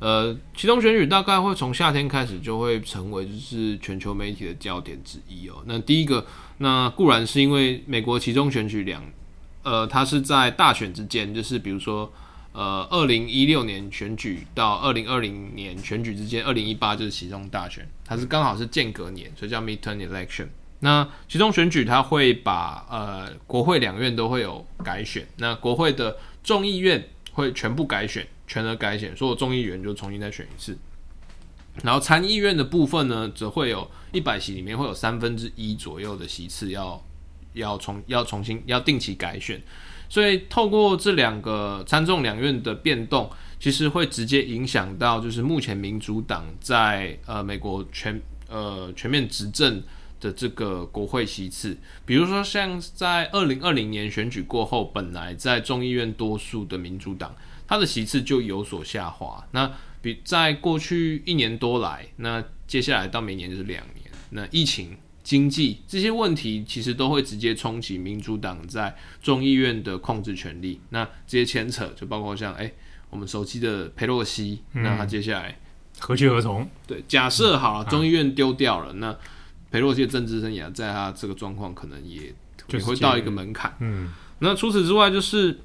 [0.00, 5.62] 呃，其中选举大概会从夏天开始就会成为就是全球媒体的焦点之一哦。
[5.66, 6.26] 那第一个，
[6.56, 9.04] 那固然是因为美国其中选举两，
[9.62, 12.10] 呃，它是在大选之间，就是比如说
[12.52, 20.46] 呃，二零一六年选举到二零二零年选举之间，二零一八就是其中大选，它是刚好是间隔年，所以叫 midterm election。
[20.80, 28.26] 那其中选举它会把呃国会两院都会有改选，那国会的众议院会全部改选。
[28.50, 30.76] 全额改选，所有众议员就重新再选一次。
[31.84, 37.00] 然后参议院的部分呢，则会有一百席里面会有三分之一左右的席次要
[37.52, 39.62] 要重要重新要定期改选。
[40.08, 43.30] 所以透过这两个参众两院的变动，
[43.60, 49.80] 其实会直接影响到就是目前民主党在呃美国全呃全面执政
[50.18, 51.78] 的这个国会席次。
[52.04, 57.32] 比如说像在二零二零年选举过后，本来在众议院多数的民主党。
[57.70, 59.46] 它的席次就有所下滑。
[59.52, 59.70] 那
[60.02, 64.10] 比在过去一年多来，那接下来到明年就是两年。
[64.30, 70.80] 那疫情、经济这些问题，其实都会直接冲击民主党在众议院的控制权力。
[70.88, 72.74] 那这些牵扯就包括像哎、欸，
[73.08, 74.62] 我们熟悉的佩洛西。
[74.72, 75.56] 嗯、那他接下来
[76.00, 76.68] 何去何从？
[76.88, 79.16] 对，假设好了，众议院丢掉了，嗯、那
[79.70, 82.34] 佩洛西的政治生涯，在他这个状况，可能也
[82.72, 83.76] 也会到一个门槛。
[83.78, 85.60] 嗯，那除此之外，就是。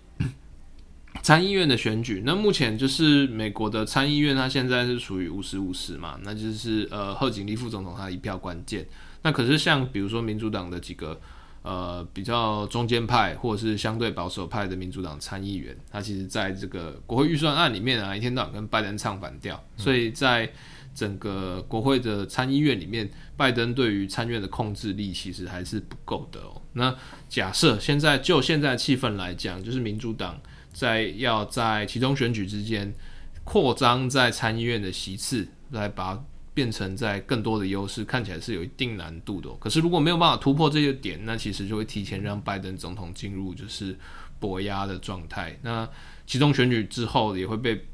[1.24, 8.86] 参议院的选举，那目前就是美国的参议院，它现在是属于五十五十嘛，那就是呃贺锦丽副总统他一票关键。
[9.24, 11.20] 那可是像比如说民主党的几个
[11.64, 20.48] 呃比较中间派或者是相对保守派的民主党参议员，他其实在这个国会预算案里面啊，一天到晚跟拜登唱反调，所以在
[20.94, 26.62] 整个国会的参议院里面，拜登对于参院的控制力其实还是不够的哦。
[26.74, 26.96] 那
[27.28, 30.40] 假设现在就现在气氛来讲，就是民主党。
[30.76, 32.94] 在要在其中选举之间
[33.46, 39.50] 扩张在参议院的席次，来把它变成在更多的优势，看起来是有一定难度的。
[39.58, 43.98] 可是如果没有办法突破这些点，那其实就会提前让拜登总统进入就是
[44.38, 45.58] 博压的状态。
[45.62, 45.88] 那
[46.28, 47.86] 其中选举之后也会被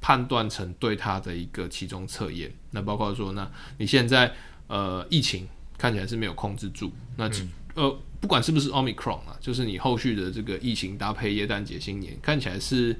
[0.00, 2.50] 判断成对他的一个其中测验。
[2.70, 4.32] 那包括说，那你现在
[4.66, 7.98] 呃疫情看起来是没有控制住，那、嗯、呃。
[8.20, 12.94] 不管是不是 Omicron 啊，就是你后续的这个疫情搭配耶诞节新年，看起来是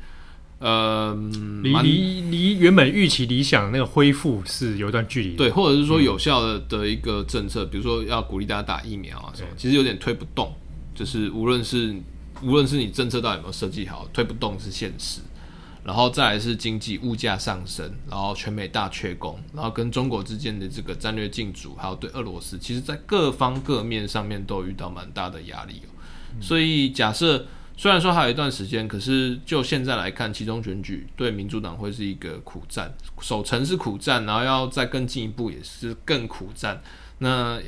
[0.58, 1.14] 呃
[1.62, 5.36] 离离离原本预期理想的那个恢复是有一段距离。
[5.36, 10.54] 对，或者是说有效的的一个政策，嗯、比如说要鼓励大家打疫苗啊什么，其实有点推不动。
[10.94, 11.94] 就是无论是
[12.42, 15.20] 无论是你政策到底有没有设计好，推不动是现实。
[15.82, 25.88] 然后再来是经济物价上升，然后全美大缺工，然后跟中国之间的这个战略竞逐，还有对俄罗斯，其实在各方各面上面都遇到蛮大的压力哦。
[26.34, 27.46] 嗯、所以假设
[27.78, 36.82] 虽然说还有一段时间，可是就现在来看，其中选举对民主党会是一个苦战，守城是苦战，然后要再更进一步也是更苦战。
[37.18, 37.58] 那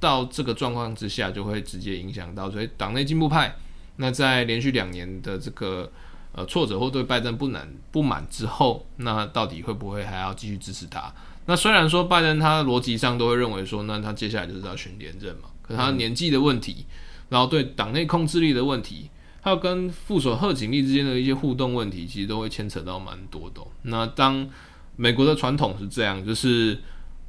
[0.00, 3.54] 到这个状况之下，就会直接影响到所以党内进步派，
[3.96, 5.92] 那在连续两年的这个。
[6.36, 11.14] 呃，挫折或对拜登不满不满之后，那到底会不会还要继续支持他？
[11.46, 15.50] 那虽然说拜登他逻辑上都会认为说，那他接下来就是要选连任嘛。
[15.62, 16.86] 可他年纪的问题，
[17.28, 19.08] 然后对党内控制力的问题，
[19.40, 23.60] 还有跟副手贺锦丽之间的一些互动问题，其实都会牵扯到蛮多的。
[23.82, 24.48] 那当
[24.96, 26.80] 美国的传统是这样，就是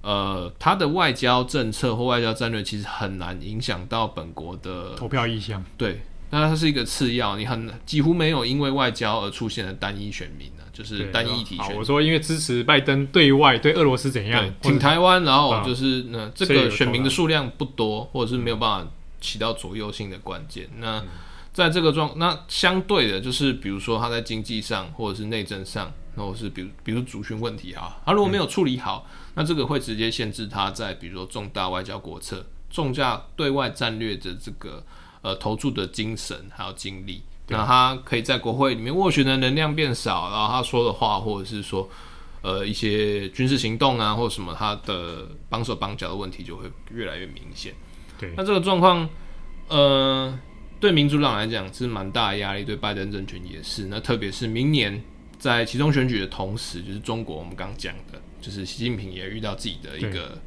[0.01, 5.64] 呃，他的外交政策或外交战略其实很难影响到本国的投票意向。
[5.78, 6.01] 对。
[6.38, 11.78] 那它是一个次要，你很几乎没有因为外交而出现的单一选民呢，就是单一议题选民。
[11.78, 20.68] 我说因为支持拜登对外对俄罗斯怎样，挺台湾，然后就是那这个选民的数量不多，或者是没有办法起到左右性的关键。
[20.80, 21.02] 那
[21.54, 34.84] 在这个状，那相对的就是比如说他在经济上或者是内政上，或者是比如比如族群问题啊，他如果没有处理好，那这个会直接限制他在比如说重大外交国策、重大对外战略的这个。
[35.26, 41.90] 呃，投注的精神还有精力，那他可以在国会里面斡旋的能量变少，然后他说的话，或者是说，
[42.44, 47.74] 呃，一些军事行动啊，或者什么，他的帮手帮脚的问题就会越来越明显。
[48.20, 49.10] 对，那这个状况，
[49.68, 50.38] 呃，
[50.80, 53.88] 对民主党来讲是蛮大的压力，对拜登政权也是。
[53.88, 55.04] 那特别是明年
[55.40, 60.38] 在其中选举的同时，就是中国我们刚讲的，就是习近平也遇到自己的一个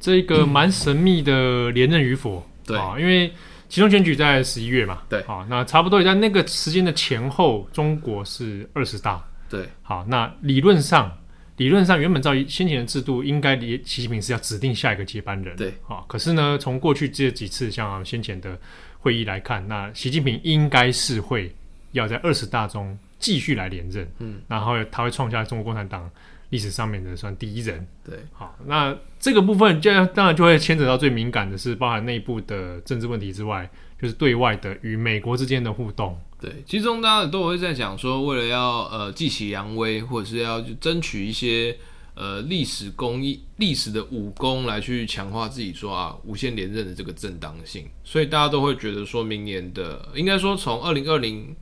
[0.00, 2.44] 这一个蛮神秘的连任与否。
[2.66, 3.32] 对啊，因为。
[3.68, 11.14] 期中选举在十一月嘛，对，好，那差不多也在那个时间的前后，中国是二十大，对，好，那理论上
[11.58, 15.54] 理论上原本照先前的制度，应该习近平是要指定下一个接班人。
[15.56, 18.56] 对，好，可是呢，从过去这几次像先前的
[19.00, 21.52] 会议来看，那习近平应该是会
[21.92, 24.08] 要在二十大中继续来连任。
[24.18, 26.08] 嗯，然后他会创下中国共产党
[26.50, 27.86] 历史上面的算第一人。
[28.04, 33.70] 对，好，那这个部分就当然就会牵扯到最敏感的是，包含内部的政治问题之外，
[34.00, 36.18] 就是对外的与美国之间的互动。
[36.40, 41.76] 对，其中大家都会在讲说，为了要呃继起扬威，或者是要去争取一些
[42.14, 51.56] 呃历史功业、历史的武功来去强化自己说啊无限连任的这个正当性，所以大家都会觉得说明年的应该说从二零二零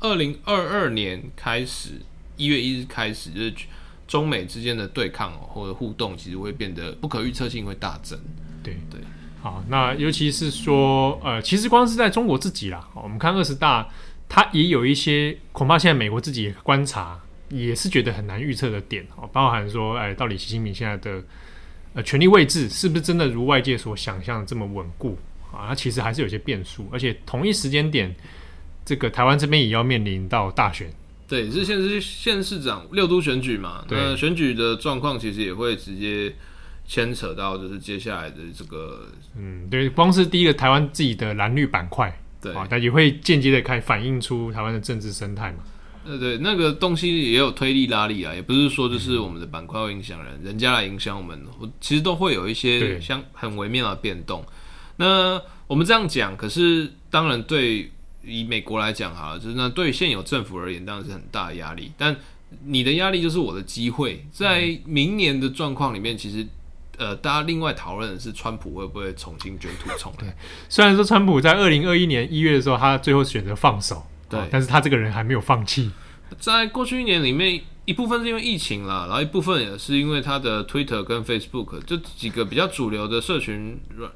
[0.00, 1.90] 二零二二年开始
[2.36, 3.54] 一月一日开始，就是
[4.08, 8.18] 中美之间的对抗或者互动，其实会变得不可预测性会大增。
[8.64, 9.00] 对对，
[9.40, 13.88] 好，那尤其是说呃，其实光是在中国自己啦，我们看二十大。
[14.30, 21.24] 它也有一些恐怕现在美国自己观察也是觉得很难预测的点哦，包含说，哎，到底习近平现在的
[21.94, 25.16] 呃权力位置是不是真的如外界所想象的这么稳固
[25.50, 25.68] 啊？
[25.68, 28.14] 它其实还是有些变数，而且同一时间点，
[28.84, 30.92] 这个台湾这边也要面临到大选，
[31.28, 33.84] 对，是县市县市长六都选举嘛？
[33.90, 36.34] 那选举的状况其实也会直接
[36.86, 39.06] 牵扯到，就是接下来的这个，
[39.36, 42.18] 嗯，对，光是第一个台湾自己的蓝绿板块。
[42.40, 45.58] 对啊，但也会间接的开反映出台湾的政治生态嘛。
[46.06, 51.44] 对对，那个东西也有推力拉力啊，也不是说就是我们的板块会影响人，人家来影响我们，
[51.80, 54.42] 其实都会有一些相很微妙的变动。
[54.96, 57.90] 那我们这样讲，可是当然对
[58.22, 61.92] 以美国来讲哈，就是那对现有政府而言，当然是很大的压力。
[61.96, 62.16] 但
[62.64, 66.46] 你的压力就是我的机会，在明年的状况里面，其实。
[67.00, 70.24] 呃，大家另外讨论的是川普会不会重新卷土重来？
[70.24, 70.34] 对，
[70.68, 75.92] 虽然说川普在二零二一年一月的时候，他最后选择放手，对，但是他这个人还没有放弃。
[76.40, 84.10] 在过去一年里面，一部分是因为疫情啦，然后一部分也是因为他的 Twitter 跟 Facebook 这几个比较主流的社群软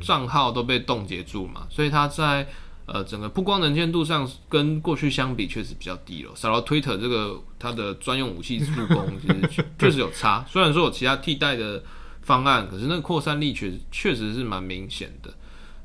[0.00, 2.48] 账号都被冻结住嘛，所以他在
[2.86, 6.32] 呃整个曝光能见度上跟过去相比确实比较低了。
[6.34, 10.44] 少了 Twitter 这个它的专用武器助攻，其实 确实有差。
[10.48, 11.82] 虽然说有其他替代的。
[12.24, 15.34] 方案，可是那个扩散力确实确实是蛮明显的。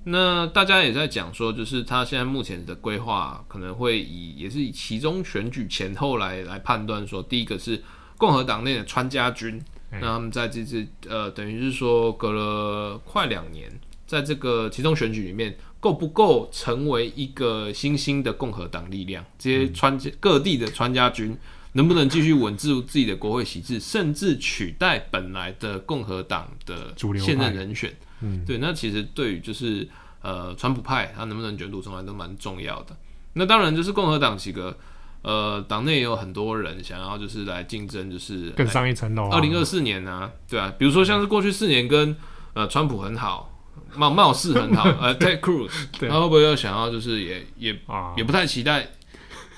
[0.03, 7.81] 那大家也在讲说，就是他现在目前的规划可能会以也是以其中选举前后来来判断说，第一个是
[8.19, 9.59] 共和党内的川家军，
[9.93, 13.67] 那他们在这次呃等于是说隔了快两年，
[14.05, 19.23] 在这个其中选举里面够不够成为一个新兴的共和党力量？
[19.37, 21.37] 这些川各地的川家军。
[21.73, 27.95] 能不能继续稳住自己的国会席次，甚至取代本来的共和党的现任人选？
[28.21, 29.87] 嗯，对，那其实对于就是
[30.23, 32.97] 呃，川普派他能不能卷土重来都蛮重要的。
[33.33, 34.75] 那当然就是共和党几个
[35.21, 39.29] 呃，党内也有很多人想要就是来竞争，就是更上一层楼。
[39.29, 42.15] 二零二四年呢、啊，对啊，比如说像是过去四年跟
[42.53, 43.56] 呃川普很好，
[43.95, 45.69] 貌貌似很好， 呃，Ted Cruz，
[45.99, 48.87] 他会不会又想要就是也也、啊、也不太期待？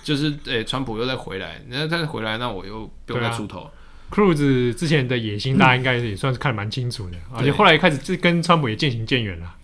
[0.01, 3.69] 就是诶、欸，川普又再回来，那再回来，那我又不用再出头。
[4.09, 9.55] Cruz 之前的野心，大家应该也算是看得蛮清楚的，嗯、而且后来开始就跟川普也渐行渐远了。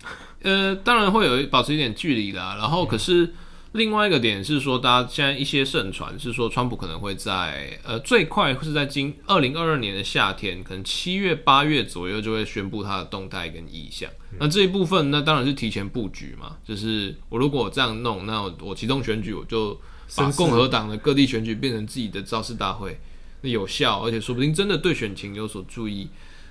[0.42, 2.54] 呃，当然会有保持一点距离啦。
[2.58, 3.32] 然后，可是
[3.76, 14.10] 另外一个点是说，大家现在一些盛传是说，川普可能会在呃最快是在今二零二二年的夏天，可能七月八月左右就会宣布他的动态跟意向。
[14.32, 16.56] 嗯、那这一部分，那当然是提前布局嘛。
[16.66, 19.80] 就是我如果我这样弄，那我，我启动选举我就。
[20.14, 22.96] 把共和党的各地选举变成自己的造势大会，
[23.40, 26.08] 那有效，而且说不定真的对选情有所注意。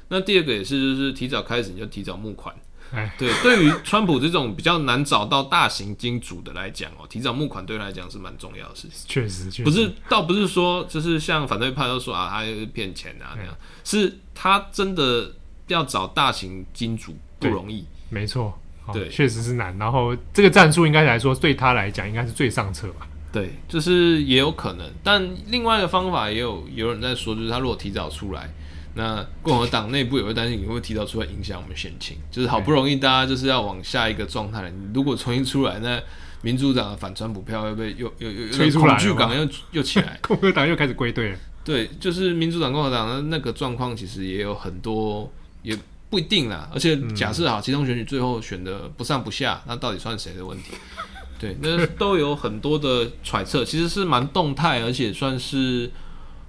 [0.10, 2.54] 那第二个也是，就是提早开始你就提早募款。
[2.94, 9.06] 哎， 对，对于川普这种比较难找到大型金主的来讲哦，提早募款对他来讲是蛮重要的事情。
[9.08, 15.34] 确实，确实，不是，倒不是说就是像反对派都说啊，他骗钱啊那样，是他真的
[15.68, 17.86] 要找大型金主不容易。
[18.10, 18.58] 没错，
[18.94, 19.78] 对，确实是难。
[19.78, 23.08] 然后这个战术应该来说，对他来讲应该是最上策吧。
[23.32, 28.50] 对，就是也有可能，但另外一个方法也有有人在说，就是他如果提早出来，
[28.96, 36.02] 那共和党内部也会担心你会提到出来影响我们选情，就是好不容易大家就是要往下一个状态，你如果重新出来，那
[36.42, 41.38] 民主党的反川普票会不会又又又又恐惧感又又起来， 共和党又开始归队了。
[41.64, 45.32] 对，就是民主党共和党的那个状况，其实也有很多，
[45.64, 45.76] 也
[46.10, 46.70] 不一定啦。
[46.72, 50.74] 而且假设好，其中选举最后选的不上不下，那到底算谁的问题？
[51.38, 55.92] 对，那都有很多的揣测，其实是蛮动态，而且算是，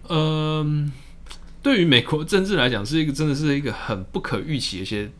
[0.08, 0.92] 嗯、呃，
[1.66, 5.10] 对于美国政治来讲，是一个真的是一个很不可预期的一些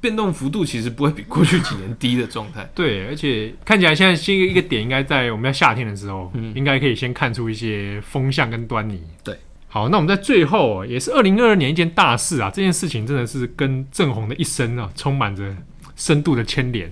[0.00, 2.66] 变动幅度，其实不会比过去几年低的状态。
[2.74, 8.98] 对，而且看起来现在新一个点应该在我们在夏天的时候，嗯，应该可以先看出一些风向跟端倪。
[9.22, 15.54] 对，好，那我们在最后也是二零二二年一件大事啊，这件事情真的是跟郑红的一生啊充满着
[15.96, 16.90] 深度的牵连。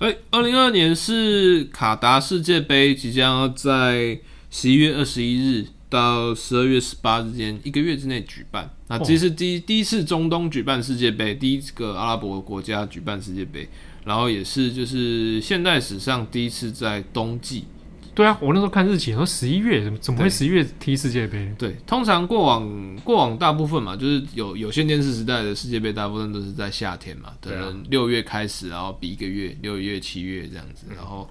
[0.00, 4.18] 哎，二零二二年是卡达世界杯即将要在
[4.50, 8.70] 十一月二十一日到十二月十八之间一个月之内举办。
[8.88, 13.68] 那这是第一第一次中东举办世界杯，第一个阿拉伯国家举办世界杯，
[14.04, 17.64] 然后也是就是现代史上第一次在冬季。
[18.14, 21.52] 对啊，我那时候看日期说十一月，怎么怎么会十一月踢世界杯？
[21.58, 30.86] 对，通常过往过往大部分嘛，就是有有线电视时代的世界杯，大部分都是在夏天嘛，可能六月开始，然后比一个月，六月、七月这样子。
[30.96, 31.28] 然后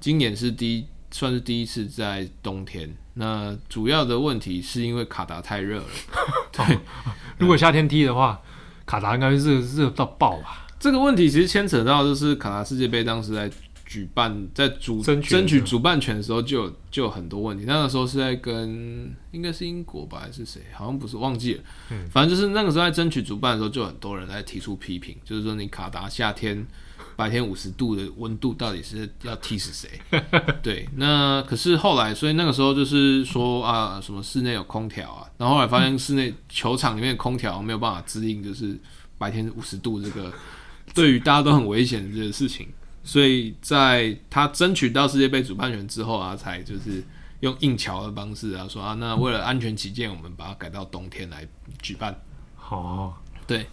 [0.00, 2.92] 今年是第一，算是第一次在冬天。
[3.14, 5.86] 那主要的问题是因为卡达太热了。
[6.50, 6.78] 对，
[7.38, 8.40] 如果夏天踢的话，
[8.84, 10.66] 卡达应该热热到爆吧？
[10.80, 13.50] 这个问题其实牵扯到就是卡达世界杯当时在。
[13.84, 17.64] 举办在主争取争取主办权的时候就有就有很多问题。
[17.66, 20.62] 那个时候是在跟应该是英国吧还是谁？
[20.72, 21.62] 好像不是，忘记了。
[21.90, 26.66] 嗯，反正就是那个时候在争取主办的时候，就很多人在提出批评，就是说你卡达夏天
[27.16, 30.00] 白天五十度的温度到底是要踢死谁？
[30.62, 38.78] 对，那可是后来，所以那个时候就是说啊，什么室内有空调啊，然后后来发现室内球场里面的空调没有办法支应，就是
[39.18, 40.32] 白天五十度这个
[40.94, 42.68] 对于大家都很危险的这个事情。
[43.04, 47.02] 所以在他争取到世界杯主办权之后啊，才就是
[47.40, 51.44] 用硬桥的方式啊，说啊，那为了安全起见，我们把它改到冬天来
[51.80, 52.16] 举办。
[52.54, 53.66] 好，对，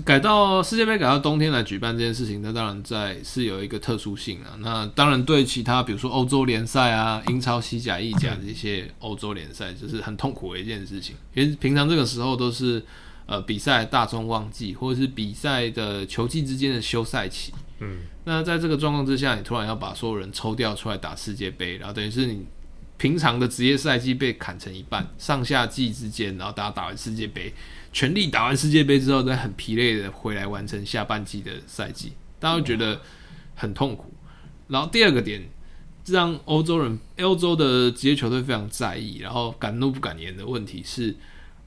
[0.00, 4.56] 改到世界杯改到冬天来举办这件事情，那当然在是有一个特殊性啊。
[4.60, 12.82] 那当然对其他比如说欧洲联赛啊、英超、西甲、意甲这些欧洲联赛，就是很痛苦的一件事情，因为平常这个时候都是
[13.26, 17.52] 呃比赛大中旺季，或者是比赛的球季之间的休赛期。
[17.80, 22.46] 嗯，那在这个状况之下，你突然要把所有人抽调出来打世界杯，然后等于是你
[22.96, 27.52] 平常的职业赛季被砍成一半，上下季之间，然后大家打完世界杯，
[27.92, 33.00] 全力打完世界杯之后，再很疲累的回来完成下半季的赛季，大家会觉得
[33.54, 34.12] 很痛苦。
[34.68, 35.42] 然后第二个点，
[36.06, 41.14] 让欧洲人、欧洲的职业球队非常在意，然后敢怒不敢言的问题是，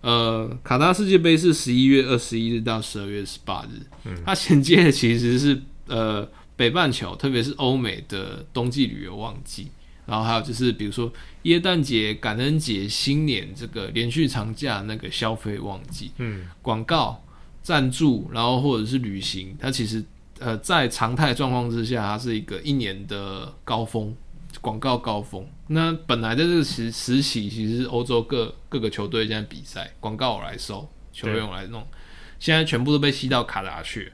[0.02, 5.62] 呃，卡达世界杯是十一月二十一日到十二月十八日，嗯，它衔接的其实是。
[5.88, 9.68] 呃，北半球，特别是欧美的冬季旅游旺季，
[10.06, 11.12] 然后还有就是，比如说
[11.44, 17.24] 耶诞节、感恩节、新年这个连续长假那个消费旺季，嗯，广告、
[17.62, 20.04] 赞助，然后或者是旅行，它其实
[20.40, 24.16] 呃在常态状况之下，它是一个一年的高峰，
[24.62, 25.48] 广告高峰。
[25.68, 31.86] 那本来在这个时时期，其实是欧洲各各个球队现在比赛，广告我来收，球员我来弄，
[32.40, 34.12] 现在全部都被吸到卡达去。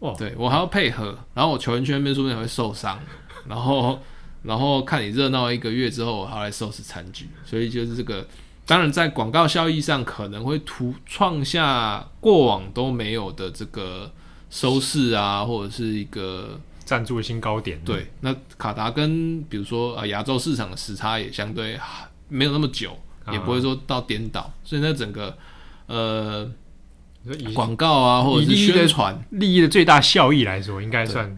[0.00, 3.00] 哦对，我还要配合，然后我球员圈那边说不定会受伤，
[3.48, 3.98] 然后
[4.44, 8.26] 然后看你热闹一个月之后，我还要来收拾残局，所以就是这个，
[8.64, 14.12] 当然在广告效益上可能会突创下过往都没有的这个
[14.50, 17.80] 收视啊，或者是一个赞助的新高点。
[17.84, 21.78] 对，那卡达跟比如说啊亚洲市场的时差也相对
[22.28, 22.96] 没有那么久，
[23.32, 25.36] 也不会说到颠倒，所以那整个
[25.86, 26.50] 呃。
[27.54, 31.34] 广告啊，或者是宣传利益的最大效益来说，应该算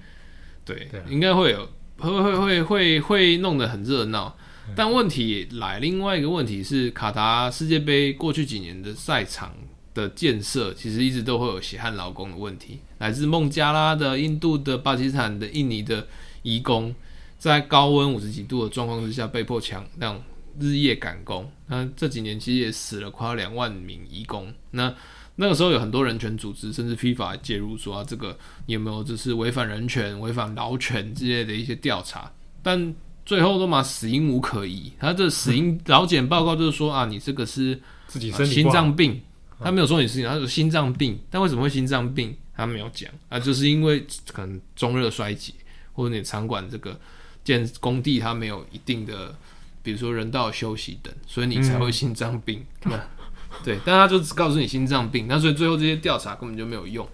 [0.64, 4.36] 对，对，应该会有会会会会会弄得很热闹。
[4.74, 9.54] 但问题来，另外一个问题是，卡达世界杯过去几年的赛场
[9.94, 16.06] 的建设，其实一直都会有血汗劳工的问题，来自孟加拉的、印度的、巴基斯坦的、印尼的
[16.42, 16.92] 移工，
[17.38, 20.20] 在高温五十几度的状况之下，被迫强让
[20.58, 21.48] 日夜赶工。
[21.68, 24.52] 那这几年其实也死了快要两万名移工。
[24.72, 24.92] 那
[25.38, 32.32] 那个时候有很多人权组织，甚至 FIFA 介入说啊，这个你有没有就是违反人权、违反劳权之类的一些调查？
[32.62, 34.90] 但最后都嘛死因无可疑。
[34.98, 39.20] 他这死因劳检报告就是说啊，你这个是自己心脏病，
[39.60, 41.18] 他没有说你是，他说心脏病。
[41.30, 42.34] 但为什么会心脏病？
[42.54, 45.52] 他没有讲啊，就是因为可能中热衰竭，
[45.92, 46.98] 或者你场馆这个
[47.44, 49.36] 建工地它没有一定的，
[49.82, 52.64] 比如说人道休息等，所以你才会心脏病。
[52.84, 52.98] 嗯
[53.64, 57.06] 对，但他就只告诉你心脏病，那所以最后这些调查根本就没有用。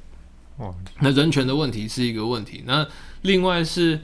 [0.58, 2.62] 哦，那人权的问题是一个问题。
[2.66, 2.86] 那
[3.22, 3.98] 另外是，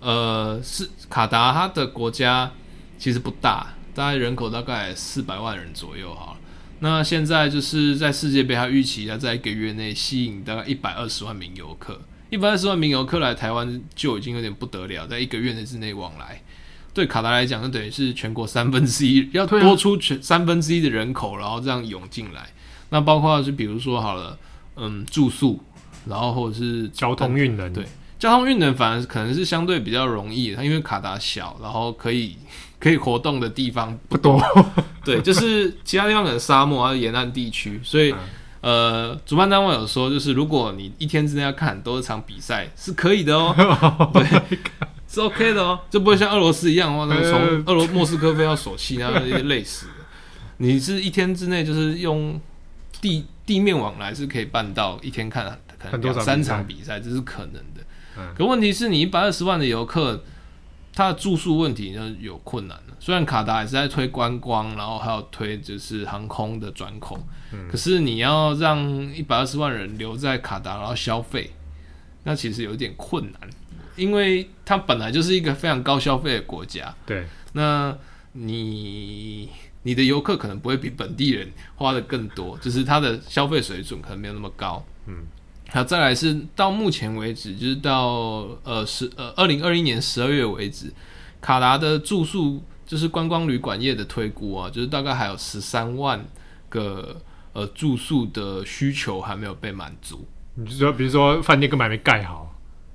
[0.00, 2.50] 呃，是卡达，它的国家
[2.98, 6.36] 其实不大，大概人口大概四百万人左右哈。
[6.78, 16.42] 那现在就是在世界杯，它预期要在一个月内吸引大概一百二十万名游客，一百二十万名游客来台湾就已经有点不得了，在一个月内之内往来。
[16.92, 22.48] 对卡达来讲，那等于是全国三分之一，要多出全三分之一的人口，然后这样涌进来。
[22.90, 24.36] 那包括是比如说好了，
[24.76, 25.60] 嗯，住宿，
[26.06, 27.72] 然后或者是交通运能。
[27.72, 27.86] 对，
[28.18, 32.36] 交通运能反而可能是相对比较容易，它因为卡达小，然后可以
[32.80, 34.42] 可以活动的地方不多。
[35.04, 38.12] 对，就是其他地方可能沙漠还是沿岸地区，所以、
[38.62, 43.54] 嗯、呃，主办单位有说，就是如果你一天之内要看很多场比赛，是可以的哦。
[44.12, 44.58] 对。
[45.10, 49.92] 是 OK 的哦，就不会像俄罗斯一样哇，那从俄罗莫斯科飞到索契，那些累死的。
[50.58, 52.40] 你是一天之内就是用
[53.00, 55.44] 地地面往来是可以办到一天看
[55.80, 57.80] 可能两三场比赛，这是可能的。
[58.36, 60.22] 可问题是你一百二十万的游客，
[60.94, 62.94] 他的住宿问题呢有困难的。
[63.00, 67.18] 虽然卡达也是在推观光，然后还有推就是航空的转口，
[67.68, 71.50] 可是你要让一百二十万人留在卡达然后消费，
[72.22, 73.40] 那其实有点困难。
[74.00, 77.94] 因为它本来就是一个非常高消费的国家，对，那
[78.32, 79.50] 你
[79.82, 85.26] 你的游客可能不会比本地人花的更多，就是它的消费水准可能没有那么高，嗯，
[85.68, 90.90] 好，再来是到目前为止，就是到呃十呃二零二一年十二月为止，
[91.42, 96.24] 卡达的住宿就是观光旅馆业的推估啊，就是大概还有十三万
[96.70, 97.20] 个
[97.52, 102.49] 呃住宿的需求还没有被满足，你就说比如说饭店根本还没盖好。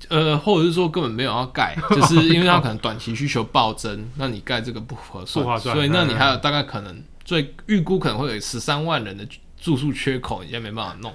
[0.08, 9.26] 呃，或者是说根本没有要盖， 就是因为它可能短期需求暴增，那你盖这个不合算，不划算，所以那你还有大概可能最预估可能会有十三万人的
[9.58, 11.12] 住宿缺口，你现在没办法弄，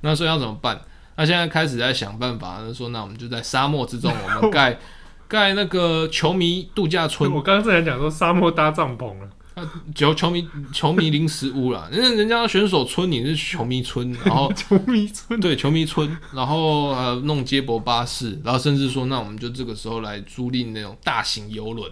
[0.00, 0.80] 那所以要怎么办？
[1.16, 4.78] 那现在开始在想办法，说那我们就在沙漠之中，我们盖
[5.28, 7.30] 盖那个球迷度假村。
[7.32, 9.28] 我刚刚正在讲说沙漠搭帐篷了。
[9.54, 15.38] 啊，球球迷球迷临时屋啦，因 为人家选手村，你是球迷村，然后 球迷村。
[15.40, 21.90] 对球迷村，然后呃弄接驳巴士，然后甚至说，那我们就这个时候来租赁那种大型游轮。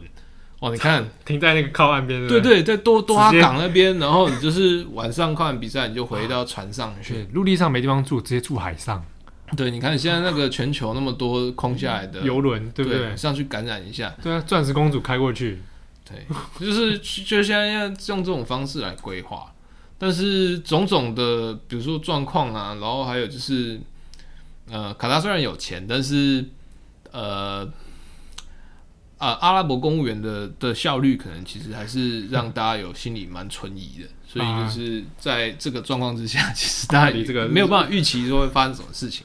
[0.60, 1.06] 哦，你看。
[1.24, 9.04] 停在那个靠岸边，对对，在多多哈港那边，然后你就是晚上看完比赛，你就回到船上去，陆地上没地方住，直接住海上。
[9.56, 13.16] 对，你看现在那个全球那么多空下来的游轮，对不对？
[13.16, 15.60] 上去感染一下，对啊，钻石公主开过去。
[16.10, 16.26] 对，
[16.66, 19.52] 就是就现在要用这种方式来规划，
[19.96, 23.80] 但是种种的，比如说状况啊，然后还有就是，
[24.68, 26.44] 呃，卡达虽然有钱，但是
[27.12, 27.64] 呃，
[29.18, 39.24] 啊，阿拉伯公务员的的效率可能其实还是让大家有心里蛮存疑的，所以就是在这个状况之下，其实大家这个没有办法预期说会发生什么事情。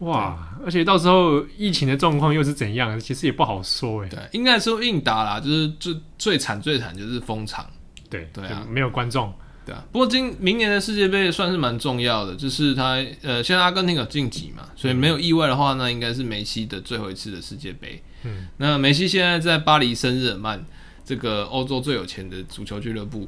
[0.00, 0.54] 哇！
[0.64, 2.98] 而且到时候疫情的状况又是怎样？
[3.00, 4.08] 其实也不好说哎。
[4.08, 7.66] 对，应该说硬打啦，就是最最惨最惨就是封场。
[8.10, 9.32] 对对啊，没有观众。
[9.64, 9.82] 对啊。
[9.90, 18.02] 不过今明年的世界杯算是蛮重要的，就是他呃，现在阿根廷有晋级嘛，所以没有意外的话，那应该是梅西的最后一次的世界杯。
[18.24, 18.48] 嗯。
[18.58, 20.62] 那梅西现在在巴黎圣日耳曼
[21.04, 23.26] 这个欧洲最有钱的足球俱乐部，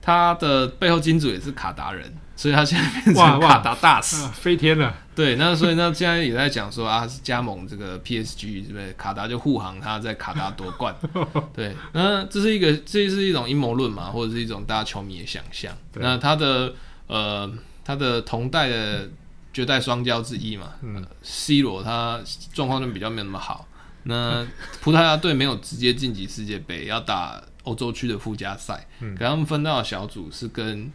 [0.00, 2.14] 他的背后金主也是卡达人。
[2.36, 4.94] 所以他现在变成卡达大使，啊，飞天了。
[5.14, 8.92] 对，那所以那，现在也在讲说啊，是加盟这个 PSG，是不是？
[8.92, 10.94] 卡达就护航他在卡达夺冠。
[11.56, 15.74] 对，那这是一个，这是一种阴谋论嘛，或者是一种大家球迷的想象。
[15.94, 16.74] 那他的
[17.06, 17.50] 呃，
[17.82, 19.08] 他的同代的
[19.54, 22.20] 绝代双骄之一嘛，嗯，C 罗他
[22.52, 23.66] 状况就比较没有那么好。
[24.02, 24.46] 那
[24.82, 30.92] 葡萄牙队没有直接晋级世界杯，要打欧洲区的附加赛，嗯，给他们分到的小组是跟。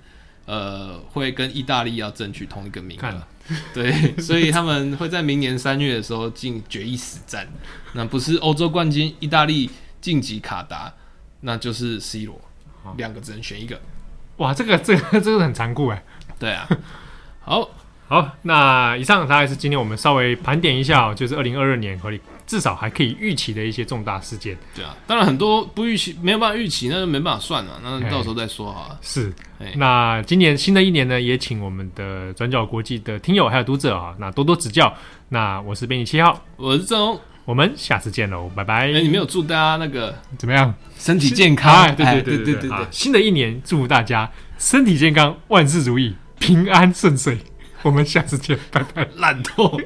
[0.51, 3.23] 呃，会跟意大利要争取同一个名额，
[3.73, 7.47] 对，所以他们会在明年三月的时候进决一死战。
[7.93, 9.69] 那不是欧洲冠军意大利
[10.01, 10.93] 晋级卡达，
[11.39, 12.37] 那就是 C 罗，
[12.97, 13.79] 两个只能选一个。
[14.37, 16.03] 哇，这个这个这个很残酷哎。
[16.37, 16.67] 对啊，
[17.39, 17.69] 好。
[18.09, 21.97] 好，那以上大概是今天我们稍微盘点一下，就是二零二二年
[22.51, 24.57] 至少还可以预期的一些重大事件。
[24.75, 28.99] 对啊，当然很多不预期没有办法预期，那就没办法算了，那到时候再说好了。
[29.01, 29.33] 是，
[29.77, 34.93] 那今年新的一年呢，也请我们的转角国际的听友还有读者啊，那多多指教。
[35.29, 38.91] 那我是编辑七号，我是郑红，我们下次见喽，拜拜。
[38.91, 40.73] 哎，你没有祝大家那个怎么样？
[40.97, 41.95] 身体健康？
[41.95, 42.87] 对对对对对对。
[42.91, 44.29] 新的一年祝福大家
[44.59, 47.37] 身体健康，万事如意，平安顺遂。
[47.81, 49.79] 我们下次见，拜拜，烂透。